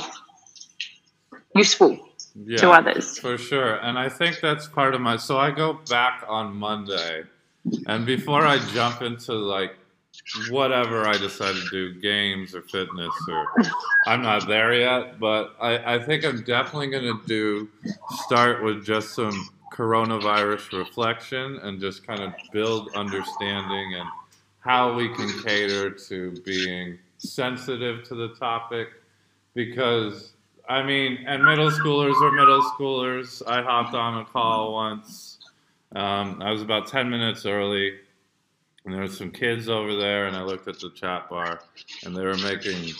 [1.55, 2.06] useful
[2.45, 3.17] yeah, to others.
[3.19, 3.75] For sure.
[3.75, 5.17] And I think that's part of my.
[5.17, 7.23] So I go back on Monday,
[7.87, 9.75] and before I jump into like
[10.49, 13.47] whatever I decide to do, games or fitness, or
[14.05, 17.69] I'm not there yet, but I, I think I'm definitely going to do
[18.23, 24.09] start with just some coronavirus reflection and just kind of build understanding and
[24.59, 28.89] how we can cater to being sensitive to the topic
[29.53, 30.33] because
[30.69, 33.41] I mean, and middle schoolers are middle schoolers.
[33.47, 35.37] I hopped on a call once.
[35.95, 37.93] Um, I was about 10 minutes early,
[38.83, 41.61] and there were some kids over there, and I looked at the chat bar,
[42.03, 42.93] and they were making,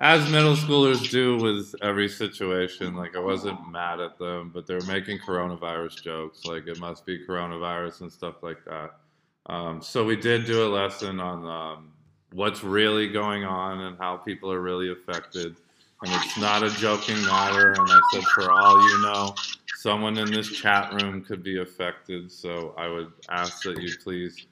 [0.00, 4.74] as middle schoolers do with every situation, like I wasn't mad at them, but they
[4.74, 8.90] were making coronavirus jokes, like it must be coronavirus and stuff like that.
[9.46, 11.92] Um, so we did do a lesson on um,
[12.32, 15.56] what's really going on and how people are really affected
[16.02, 17.72] and it's not a joking matter.
[17.72, 19.34] And I said, for all you know,
[19.76, 22.30] someone in this chat room could be affected.
[22.30, 24.46] So I would ask that you please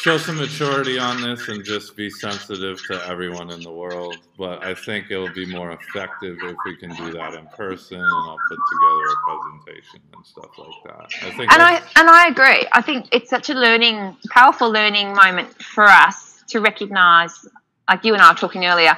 [0.00, 4.16] show some maturity on this and just be sensitive to everyone in the world.
[4.36, 8.06] But I think it'll be more effective if we can do that in person, and
[8.06, 11.12] I'll put together a presentation and stuff like that.
[11.22, 12.66] I think and I and I agree.
[12.72, 17.46] I think it's such a learning, powerful learning moment for us to recognise,
[17.88, 18.96] like you and I were talking earlier,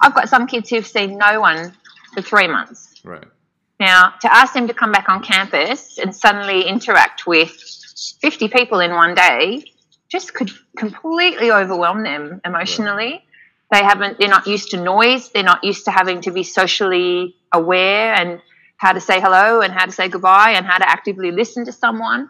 [0.00, 1.72] I've got some kids who've seen no one
[2.14, 3.00] for three months.
[3.04, 3.24] Right.
[3.78, 7.50] Now, to ask them to come back on campus and suddenly interact with
[8.20, 9.64] 50 people in one day
[10.08, 13.12] just could completely overwhelm them emotionally.
[13.12, 13.22] Right.
[13.72, 15.30] They haven't, they're not used to noise.
[15.30, 18.42] They're not used to having to be socially aware and
[18.76, 21.72] how to say hello and how to say goodbye and how to actively listen to
[21.72, 22.28] someone.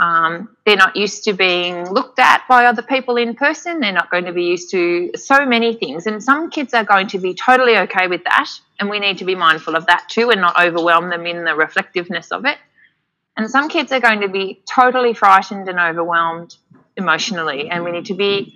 [0.00, 3.80] Um, they're not used to being looked at by other people in person.
[3.80, 6.06] They're not going to be used to so many things.
[6.06, 8.48] And some kids are going to be totally okay with that.
[8.78, 11.54] And we need to be mindful of that too and not overwhelm them in the
[11.54, 12.56] reflectiveness of it.
[13.36, 16.56] And some kids are going to be totally frightened and overwhelmed
[16.96, 17.68] emotionally.
[17.68, 18.54] And we need to be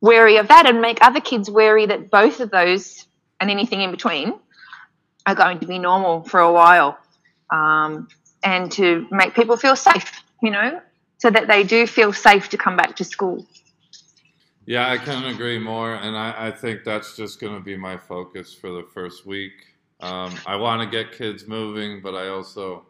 [0.00, 3.06] wary of that and make other kids wary that both of those
[3.38, 4.34] and anything in between
[5.26, 6.98] are going to be normal for a while.
[7.50, 8.08] Um,
[8.42, 10.80] and to make people feel safe you know,
[11.18, 13.46] so that they do feel safe to come back to school.
[14.66, 15.94] Yeah, I couldn't agree more.
[15.94, 19.52] And I, I think that's just going to be my focus for the first week.
[20.00, 22.86] Um, I want to get kids moving, but I also,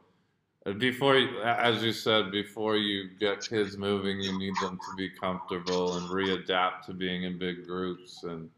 [0.64, 5.10] uh, before, as you said, before you get kids moving, you need them to be
[5.10, 8.22] comfortable and readapt to being in big groups.
[8.22, 8.48] And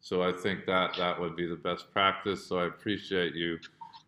[0.00, 2.46] so I think that that would be the best practice.
[2.46, 3.58] So I appreciate you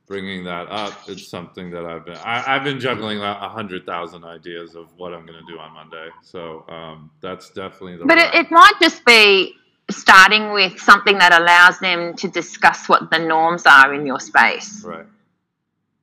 [0.07, 4.25] bringing that up, it's something that I've been I, have been juggling a hundred thousand
[4.25, 6.09] ideas of what I'm going to do on Monday.
[6.23, 8.05] So um, that's definitely the.
[8.05, 9.55] But it, it, might just be
[9.91, 14.83] starting with something that allows them to discuss what the norms are in your space.
[14.85, 15.07] Right.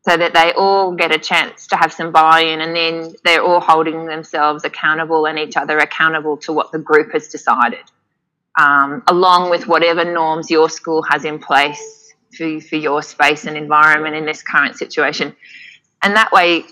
[0.03, 3.59] So that they all get a chance to have some buy-in, and then they're all
[3.59, 7.83] holding themselves accountable and each other accountable to what the group has decided,
[8.59, 12.00] um, along with whatever norms your school has in place
[12.35, 15.35] for, for your space and environment in this current situation.
[16.01, 16.63] And that way,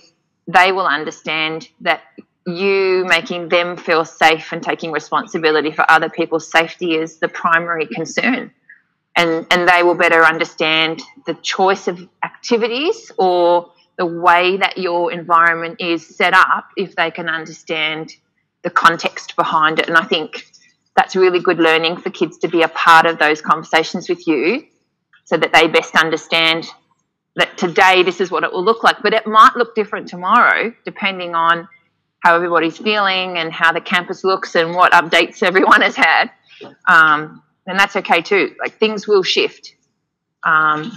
[0.47, 2.01] they will understand that
[2.45, 7.85] you making them feel safe and taking responsibility for other people's safety is the primary
[7.85, 8.51] concern.
[9.15, 15.11] And, and they will better understand the choice of activities or the way that your
[15.11, 18.13] environment is set up if they can understand
[18.63, 19.87] the context behind it.
[19.87, 20.45] And I think
[20.95, 24.63] that's really good learning for kids to be a part of those conversations with you
[25.29, 26.65] so that they best understand
[27.35, 28.95] that today this is what it will look like.
[29.03, 31.67] But it might look different tomorrow, depending on
[32.21, 36.31] how everybody's feeling and how the campus looks and what updates everyone has had.
[36.87, 38.55] Um, and that's okay too.
[38.59, 39.75] Like things will shift.
[40.41, 40.91] Um,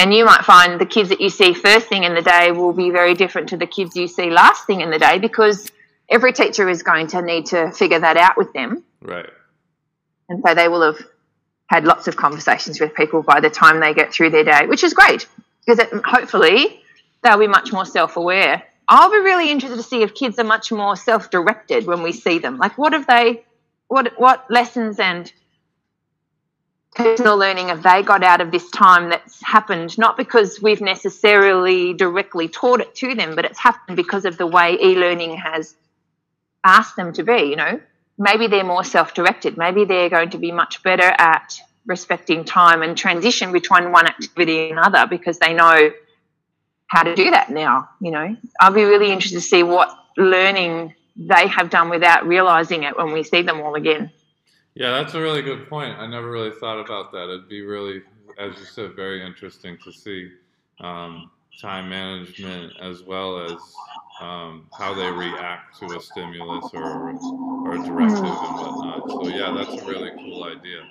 [0.00, 2.72] and you might find the kids that you see first thing in the day will
[2.72, 5.70] be very different to the kids you see last thing in the day because
[6.08, 8.82] every teacher is going to need to figure that out with them.
[9.00, 9.30] Right.
[10.28, 11.06] And so they will have
[11.70, 14.82] had lots of conversations with people by the time they get through their day, which
[14.82, 15.28] is great
[15.64, 16.82] because it, hopefully
[17.22, 18.64] they'll be much more self aware.
[18.88, 22.10] I'll be really interested to see if kids are much more self directed when we
[22.10, 22.58] see them.
[22.58, 23.44] Like, what have they,
[23.86, 25.32] what, what lessons and
[26.96, 29.96] personal learning have they got out of this time that's happened?
[29.96, 34.46] Not because we've necessarily directly taught it to them, but it's happened because of the
[34.46, 35.76] way e learning has
[36.64, 37.80] asked them to be, you know?
[38.20, 39.56] Maybe they're more self directed.
[39.56, 44.68] Maybe they're going to be much better at respecting time and transition between one activity
[44.68, 45.90] and another because they know
[46.86, 47.88] how to do that now.
[48.00, 52.84] You know, I'll be really interested to see what learning they have done without realizing
[52.84, 54.12] it when we see them all again.
[54.74, 55.98] Yeah, that's a really good point.
[55.98, 57.24] I never really thought about that.
[57.24, 58.02] It'd be really,
[58.38, 60.30] as you said, very interesting to see
[60.80, 61.30] um,
[61.60, 63.58] time management as well as
[64.20, 69.10] um, how they react to a stimulus or, or a directive and whatnot.
[69.10, 70.82] So yeah, that's a really cool idea.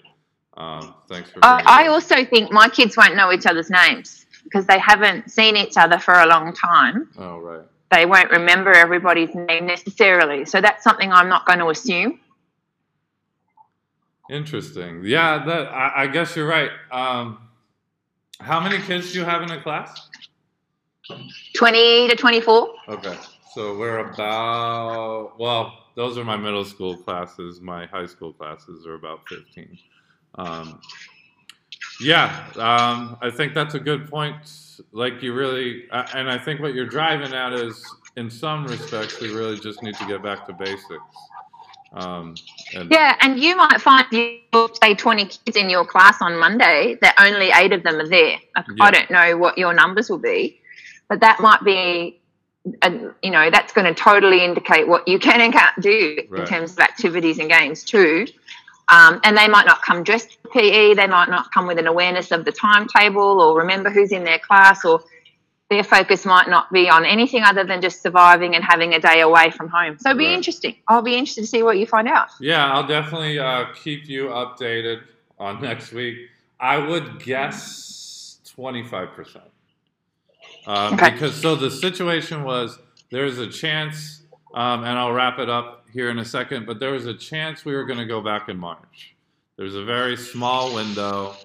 [0.58, 1.39] Um, thanks for.
[1.46, 5.56] Uh, I also think my kids won't know each other's names because they haven't seen
[5.56, 7.10] each other for a long time.
[7.18, 7.65] Oh right.
[7.92, 12.20] They won't remember everybody's name necessarily, so that's something I'm not going to assume.
[14.30, 15.02] Interesting.
[15.04, 16.70] Yeah, that I, I guess you're right.
[16.92, 17.39] Um,
[18.39, 20.10] how many kids do you have in a class?
[21.56, 22.69] 20 to 24.
[22.89, 23.17] Okay.
[23.54, 27.60] So we're about, well, those are my middle school classes.
[27.62, 29.78] My high school classes are about 15.
[30.36, 30.80] Um,
[32.00, 34.80] yeah, um, I think that's a good point.
[34.93, 37.84] Like you really, and I think what you're driving at is,
[38.15, 41.04] in some respects, we really just need to get back to basics.
[41.91, 42.36] Um,
[42.76, 44.39] and yeah, and you might find you
[44.82, 48.38] say 20 kids in your class on Monday that only eight of them are there.
[48.56, 48.63] Yeah.
[48.79, 50.59] I don't know what your numbers will be,
[51.10, 52.22] but that might be
[52.84, 52.92] a,
[53.24, 56.42] you know that's going to totally indicate what you can and can't do right.
[56.42, 58.26] in terms of activities and games too
[58.90, 61.86] um, and they might not come dressed for PE, they might not come with an
[61.86, 65.04] awareness of the timetable or remember who's in their class, or
[65.70, 69.22] their focus might not be on anything other than just surviving and having a day
[69.22, 70.00] away from home.
[70.00, 70.34] So it'll be right.
[70.34, 70.76] interesting.
[70.88, 72.30] I'll be interested to see what you find out.
[72.40, 75.04] Yeah, I'll definitely uh, keep you updated
[75.38, 76.30] on next week.
[76.60, 79.42] I would guess 25%.
[80.70, 81.10] Um, okay.
[81.10, 82.78] Because so the situation was
[83.10, 84.22] there's a chance,
[84.54, 87.65] um, and I'll wrap it up here in a second, but there was a chance
[87.65, 89.15] we were going to go back in March.
[89.58, 91.36] There's a very small window,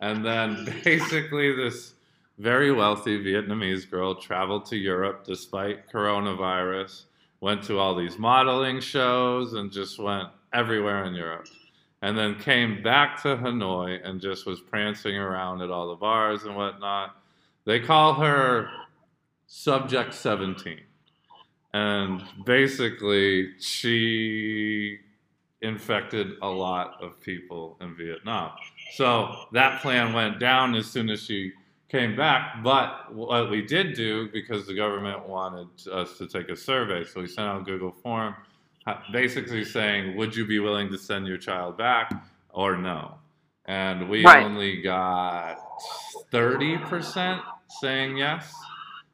[0.00, 1.94] and then basically this
[2.38, 7.04] very wealthy Vietnamese girl traveled to Europe despite coronavirus
[7.40, 11.46] went to all these modeling shows, and just went everywhere in Europe.
[12.02, 16.42] And then came back to Hanoi and just was prancing around at all the bars
[16.42, 17.14] and whatnot.
[17.64, 18.68] They call her
[19.46, 20.80] Subject 17.
[21.72, 24.98] And basically, she
[25.62, 28.52] infected a lot of people in Vietnam.
[28.92, 31.52] So that plan went down as soon as she
[31.88, 32.62] came back.
[32.62, 37.22] But what we did do, because the government wanted us to take a survey, so
[37.22, 38.34] we sent out a Google form
[39.12, 42.12] basically saying, would you be willing to send your child back
[42.50, 43.14] or no?
[43.64, 44.44] And we right.
[44.44, 45.58] only got
[46.30, 47.42] 30%
[47.80, 48.52] saying yes.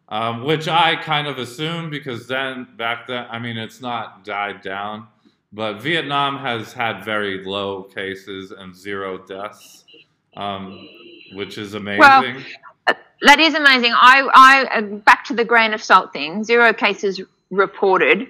[0.09, 4.61] Um, which I kind of assumed because then back then, I mean, it's not died
[4.61, 5.07] down,
[5.53, 9.85] but Vietnam has had very low cases and zero deaths,
[10.37, 10.89] um,
[11.35, 12.01] which is amazing.
[12.01, 12.35] Well,
[13.23, 13.93] that is amazing.
[13.95, 16.43] I, I uh, back to the grain of salt thing.
[16.43, 17.21] Zero cases
[17.51, 18.29] reported.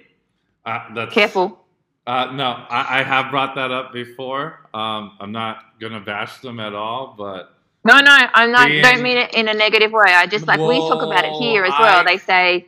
[0.67, 1.59] Uh, that's, Careful.
[2.07, 4.69] Uh, no, I, I, have brought that up before.
[4.75, 7.55] Um, I'm not gonna bash them at all, but
[7.85, 8.69] no, no, I'm not.
[8.69, 10.13] Don't mean it in a negative way.
[10.13, 12.01] I just like well, we talk about it here as well.
[12.01, 12.67] I, they say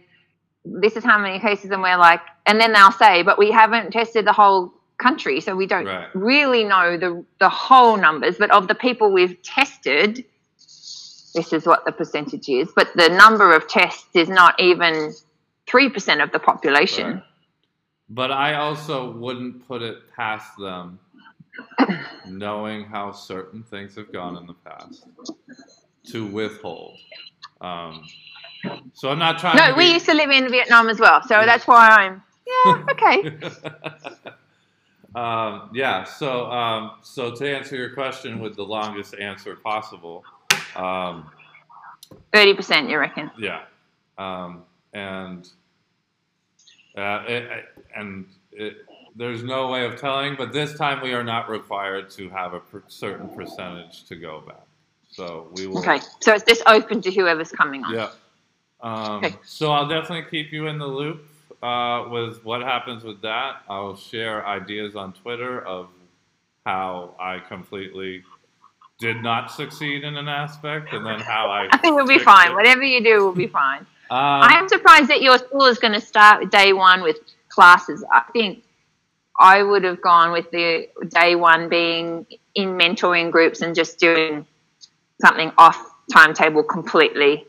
[0.65, 3.93] this is how many cases, and we're like, and then they'll say, but we haven't
[3.93, 6.09] tested the whole country, so we don't right.
[6.15, 8.37] really know the the whole numbers.
[8.39, 10.25] But of the people we've tested,
[11.35, 12.71] this is what the percentage is.
[12.75, 15.13] But the number of tests is not even
[15.67, 17.07] three percent of the population.
[17.07, 17.23] Right.
[18.09, 20.99] But I also wouldn't put it past them,
[22.27, 25.07] knowing how certain things have gone in the past,
[26.11, 26.99] to withhold.
[27.61, 28.05] Um,
[28.93, 29.57] so I'm not trying.
[29.57, 29.93] No, we be...
[29.93, 31.47] used to live in Vietnam as well, so yeah.
[31.47, 32.23] that's why I'm.
[32.47, 33.39] Yeah, okay.
[35.15, 36.05] um, yeah.
[36.05, 40.25] So, um, so to answer your question with the longest answer possible,
[40.77, 41.31] um,
[42.33, 43.31] thirty percent, you reckon?
[43.39, 43.63] Yeah,
[44.19, 45.49] um, and
[46.97, 47.65] uh, it,
[47.97, 48.77] and it,
[49.17, 52.61] there's no way of telling, but this time we are not required to have a
[52.61, 54.67] per certain percentage to go back.
[55.11, 55.79] So we will.
[55.79, 57.95] Okay, so it's this open to whoever's coming on.
[57.95, 58.11] Yeah.
[58.81, 59.37] Um, okay.
[59.45, 61.25] So I'll definitely keep you in the loop
[61.63, 63.63] uh, with what happens with that.
[63.69, 65.89] I'll share ideas on Twitter of
[66.65, 68.25] how I completely
[68.99, 71.69] did not succeed in an aspect, and then how I.
[71.73, 72.53] I think we'll be fine.
[72.53, 72.55] It.
[72.55, 73.87] Whatever you do will be fine.
[74.11, 77.17] Um, I am surprised that your school is going to start day one with
[77.49, 78.05] classes.
[78.13, 78.63] I think
[79.39, 84.47] I would have gone with the day one being in mentoring groups and just doing
[85.20, 85.78] something off
[86.12, 87.47] timetable completely.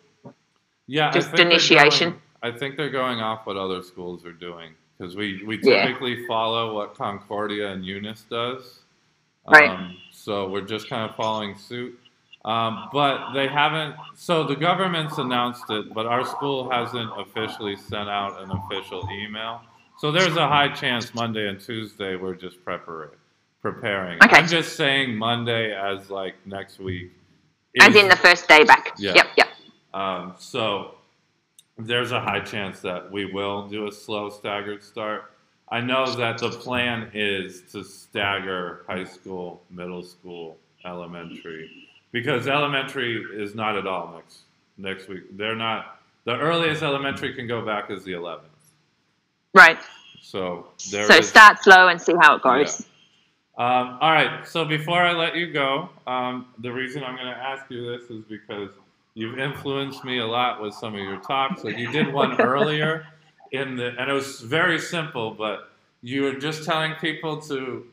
[0.87, 2.11] Yeah, just initiation.
[2.11, 6.21] Going, I think they're going off what other schools are doing because we, we typically
[6.21, 6.27] yeah.
[6.27, 8.79] follow what Concordia and UNIS does.
[9.47, 9.69] Right.
[9.69, 11.99] Um, so we're just kind of following suit.
[12.45, 18.09] Um, but they haven't, so the government's announced it, but our school hasn't officially sent
[18.09, 19.61] out an official email.
[20.03, 23.11] So there's a high chance Monday and Tuesday we're just preparing.
[23.61, 24.21] preparing.
[24.21, 24.35] Okay.
[24.35, 27.13] I'm just saying Monday as like next week.
[27.73, 28.95] Is, as in the first day back.
[28.97, 29.13] Yeah.
[29.15, 29.47] Yep, yep.
[29.93, 30.95] Um, so
[31.77, 35.31] there's a high chance that we will do a slow staggered start.
[35.69, 43.23] I know that the plan is to stagger high school, middle school, elementary because elementary
[43.35, 44.39] is not at all next
[44.77, 45.37] next week.
[45.37, 46.01] They're not.
[46.25, 48.52] The earliest elementary can go back is the 11th.
[49.53, 49.79] Right.
[50.21, 52.81] So so is, start slow and see how it goes.
[52.81, 52.87] Yeah.
[53.55, 54.47] Um, all right.
[54.47, 58.09] So before I let you go, um, the reason I'm going to ask you this
[58.09, 58.69] is because
[59.13, 61.63] you've influenced me a lot with some of your talks.
[61.63, 63.05] Like you did one earlier
[63.51, 65.69] in the, and it was very simple, but
[66.01, 67.85] you were just telling people to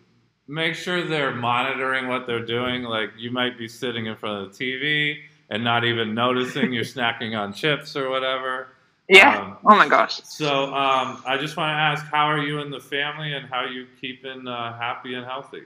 [0.48, 2.82] make sure they're monitoring what they're doing.
[2.82, 5.18] Like you might be sitting in front of the TV
[5.50, 8.68] and not even noticing you're snacking on chips or whatever.
[9.10, 9.40] Yeah.
[9.40, 10.22] Um, oh my gosh.
[10.22, 13.58] So um, I just want to ask, how are you and the family, and how
[13.64, 15.62] are you keeping uh, happy and healthy?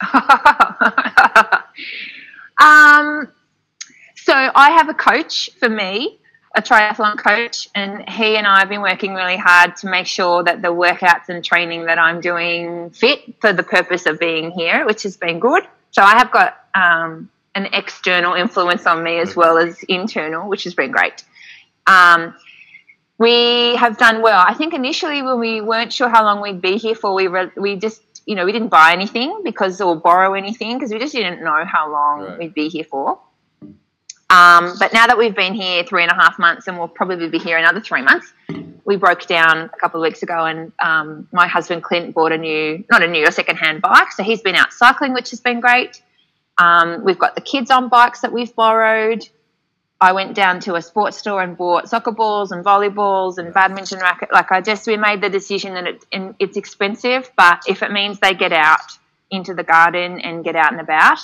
[2.62, 3.28] um,
[4.14, 6.20] so I have a coach for me
[6.54, 10.44] a triathlon coach, and he and I have been working really hard to make sure
[10.44, 14.86] that the workouts and training that I'm doing fit for the purpose of being here,
[14.86, 15.64] which has been good.
[15.90, 20.64] So I have got um, an external influence on me as well as internal, which
[20.64, 21.24] has been great.
[21.86, 22.34] Um,
[23.18, 24.44] we have done well.
[24.46, 27.50] I think initially when we weren't sure how long we'd be here for, we re-
[27.56, 31.14] we just you know we didn't buy anything because or borrow anything because we just
[31.14, 32.38] didn't know how long right.
[32.38, 33.20] we'd be here for.
[34.30, 37.28] Um, but now that we've been here three and a half months and we'll probably
[37.28, 38.32] be here another three months,
[38.84, 42.38] we broke down a couple of weeks ago and um, my husband Clint bought a
[42.38, 44.10] new, not a new, a second-hand bike.
[44.10, 46.02] So he's been out cycling, which has been great.
[46.58, 49.28] Um, we've got the kids on bikes that we've borrowed.
[50.04, 54.00] I went down to a sports store and bought soccer balls and volleyballs and badminton
[54.00, 54.32] racket.
[54.32, 58.20] Like I just we made the decision that it, it's expensive, but if it means
[58.20, 58.98] they get out
[59.30, 61.18] into the garden and get out and about.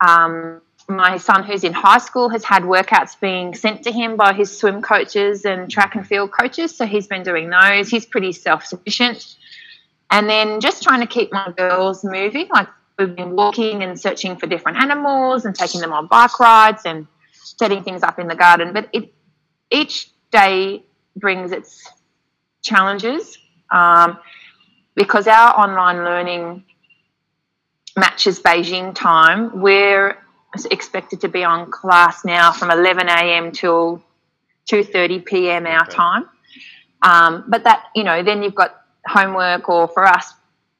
[0.00, 4.32] Um, my son, who's in high school, has had workouts being sent to him by
[4.32, 6.76] his swim coaches and track and field coaches.
[6.76, 7.88] So he's been doing those.
[7.88, 9.36] He's pretty self sufficient.
[10.10, 12.48] And then just trying to keep my girls moving.
[12.52, 16.82] Like we've been walking and searching for different animals and taking them on bike rides
[16.84, 17.08] and
[17.46, 18.72] setting things up in the garden.
[18.72, 19.14] But it,
[19.70, 20.84] each day
[21.14, 21.88] brings its
[22.62, 23.38] challenges
[23.70, 24.18] um,
[24.94, 26.64] because our online learning
[27.96, 29.60] matches Beijing time.
[29.60, 30.18] We're
[30.70, 33.52] expected to be on class now from 11 a.m.
[33.52, 34.02] till
[34.70, 35.66] 2:30 p.m.
[35.66, 35.92] our okay.
[35.92, 36.28] time.
[37.02, 38.74] Um, but that you know, then you've got
[39.06, 40.32] homework or for us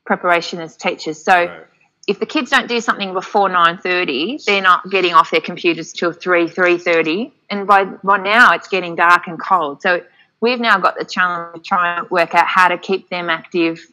[0.04, 1.22] preparation as teachers.
[1.22, 1.32] So.
[1.32, 1.66] Right
[2.06, 6.12] if the kids don't do something before 9.30 they're not getting off their computers till
[6.12, 9.82] 3 3.30 and by, by now it's getting dark and cold.
[9.82, 10.02] So
[10.40, 13.86] we've now got the challenge of trying to work out how to keep them active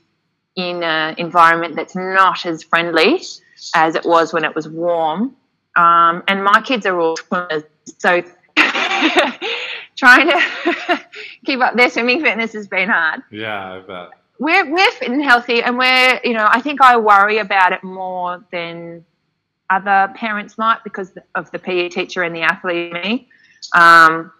[0.55, 3.22] in an environment that's not as friendly
[3.76, 5.36] as it was when it was warm.
[5.76, 7.64] Um, and my kids are all swimmers
[7.97, 8.22] so
[9.95, 11.01] trying to
[11.45, 13.22] keep up their swimming fitness has been hard.
[13.32, 14.09] Yeah i bet
[14.39, 17.84] we're we're fit and healthy, and we're you know I think I worry about it
[17.84, 19.05] more than
[19.69, 22.93] other parents might because of the PE teacher and the athlete.
[22.93, 23.29] Me,
[23.73, 24.31] um,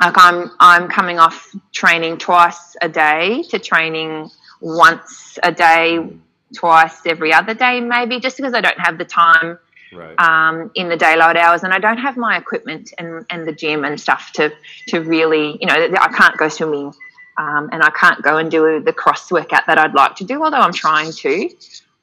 [0.00, 4.30] like I'm I'm coming off training twice a day to training
[4.60, 6.06] once a day,
[6.54, 9.58] twice every other day, maybe just because I don't have the time.
[9.92, 10.14] Right.
[10.20, 13.84] Um, in the daylight hours, and I don't have my equipment and, and the gym
[13.84, 14.52] and stuff to
[14.86, 16.92] to really, you know, I can't go swimming
[17.36, 20.42] um, and I can't go and do the cross workout that I'd like to do,
[20.42, 21.50] although I'm trying to.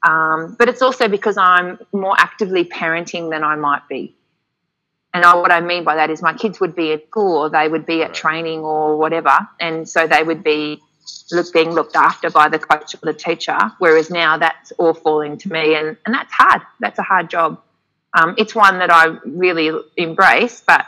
[0.02, 4.14] Um, but it's also because I'm more actively parenting than I might be.
[5.14, 7.50] And I, what I mean by that is my kids would be at school or
[7.50, 9.36] they would be at training or whatever.
[9.58, 10.80] And so they would be
[11.32, 13.58] look, being looked after by the coach or the teacher.
[13.78, 15.74] Whereas now that's all falling to me.
[15.74, 16.62] And, and that's hard.
[16.80, 17.60] That's a hard job.
[18.14, 20.86] Um, it's one that I really embrace, but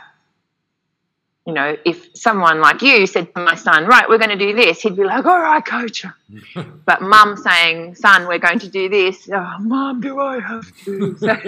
[1.51, 4.55] you know, if someone like you said to my son, right, we're going to do
[4.55, 6.05] this, he'd be like, all right, coach.
[6.85, 11.17] but mum saying, son, we're going to do this, oh, mum, do I have to?
[11.17, 11.27] So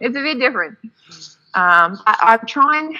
[0.00, 0.76] it's a bit different.
[1.54, 2.98] Um, I, I'm trying,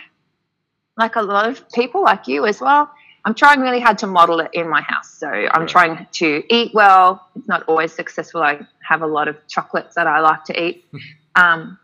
[0.97, 2.91] like a lot of people like you as well,
[3.27, 5.11] I'm trying really hard to model it in my house.
[5.11, 5.69] So I'm right.
[5.69, 7.29] trying to eat well.
[7.37, 8.43] It's not always successful.
[8.43, 10.87] I have a lot of chocolates that I like to eat.
[11.37, 11.81] Um,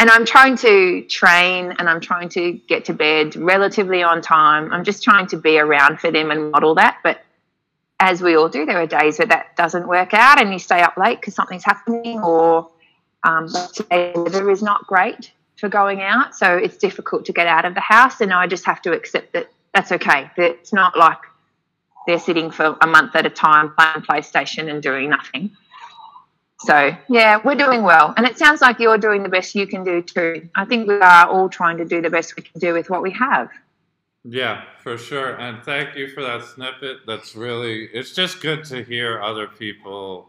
[0.00, 4.72] and I'm trying to train and I'm trying to get to bed relatively on time.
[4.72, 7.00] I'm just trying to be around for them and model that.
[7.02, 7.20] But
[8.00, 10.80] as we all do, there are days where that doesn't work out and you stay
[10.80, 12.70] up late because something's happening or
[13.24, 16.34] um, the weather is not great for going out.
[16.34, 18.22] So it's difficult to get out of the house.
[18.22, 20.30] And I just have to accept that that's okay.
[20.38, 21.18] It's not like
[22.06, 25.50] they're sitting for a month at a time playing PlayStation and doing nothing.
[26.60, 28.12] So, yeah, we're doing well.
[28.16, 30.48] And it sounds like you're doing the best you can do too.
[30.56, 33.02] I think we are all trying to do the best we can do with what
[33.02, 33.48] we have.
[34.24, 35.36] Yeah, for sure.
[35.36, 36.98] And thank you for that snippet.
[37.06, 40.28] That's really, it's just good to hear other people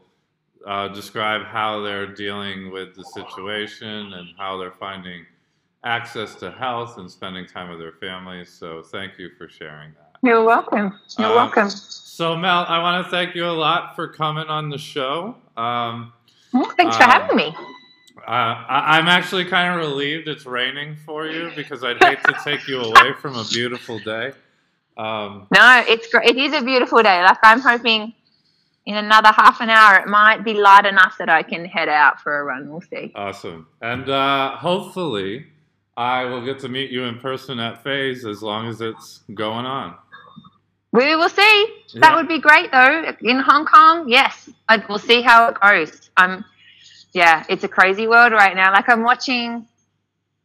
[0.65, 5.25] uh, describe how they're dealing with the situation and how they're finding
[5.83, 8.49] access to health and spending time with their families.
[8.49, 10.11] So, thank you for sharing that.
[10.23, 10.99] You're welcome.
[11.17, 11.69] You're um, welcome.
[11.69, 15.35] So, Mel, I want to thank you a lot for coming on the show.
[15.57, 16.13] Um,
[16.51, 17.55] thanks for having me.
[18.27, 22.35] Uh, I, am actually kind of relieved it's raining for you because I'd hate to
[22.43, 24.33] take you away from a beautiful day.
[24.97, 26.29] Um, no, it's great.
[26.29, 27.23] It is a beautiful day.
[27.23, 28.13] Like I'm hoping
[28.85, 32.21] in another half an hour it might be light enough that I can head out
[32.21, 32.69] for a run.
[32.69, 33.11] We'll see.
[33.15, 35.47] Awesome, and uh, hopefully
[35.97, 39.65] I will get to meet you in person at FaZe as long as it's going
[39.65, 39.95] on.
[40.91, 41.80] We will see.
[41.93, 42.01] Yeah.
[42.01, 43.13] That would be great, though.
[43.21, 46.09] In Hong Kong, yes, I, we'll see how it goes.
[46.17, 46.45] I'm,
[47.13, 48.71] yeah, it's a crazy world right now.
[48.71, 49.67] Like I'm watching,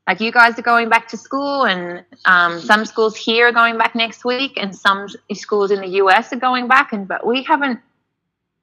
[0.07, 3.79] like you guys are going back to school, and um, some schools here are going
[3.79, 7.43] back next week, and some schools in the US are going back, and but we
[7.43, 7.81] haven't.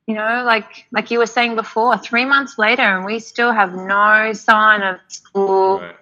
[0.06, 3.74] You know, like like you were saying before, three months later, and we still have
[3.74, 5.80] no sign of school.
[5.80, 5.96] Right.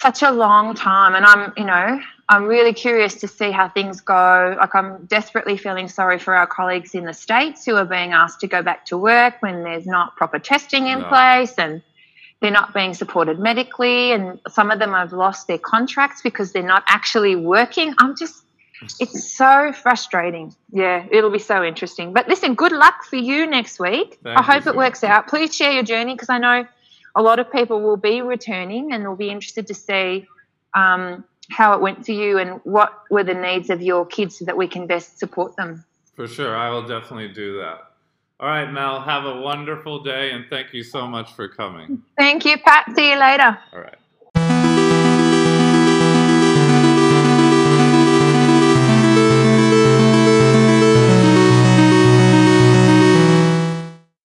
[0.00, 4.00] Such a long time, and I'm, you know, I'm really curious to see how things
[4.00, 4.56] go.
[4.58, 8.40] Like, I'm desperately feeling sorry for our colleagues in the States who are being asked
[8.40, 11.08] to go back to work when there's not proper testing in no.
[11.08, 11.82] place and
[12.40, 14.10] they're not being supported medically.
[14.10, 17.94] And some of them have lost their contracts because they're not actually working.
[17.98, 18.42] I'm just,
[18.98, 20.52] it's so frustrating.
[20.70, 22.12] Yeah, it'll be so interesting.
[22.12, 24.18] But listen, good luck for you next week.
[24.24, 25.28] Thank I hope it works out.
[25.28, 26.66] Please share your journey because I know
[27.14, 30.26] a lot of people will be returning and will be interested to see
[30.74, 34.44] um, how it went for you and what were the needs of your kids so
[34.44, 35.84] that we can best support them.
[36.14, 37.90] For sure, I will definitely do that.
[38.38, 42.02] All right, Mel, have a wonderful day and thank you so much for coming.
[42.18, 42.92] Thank you, Pat.
[42.94, 43.58] See you later.
[43.72, 43.96] All right.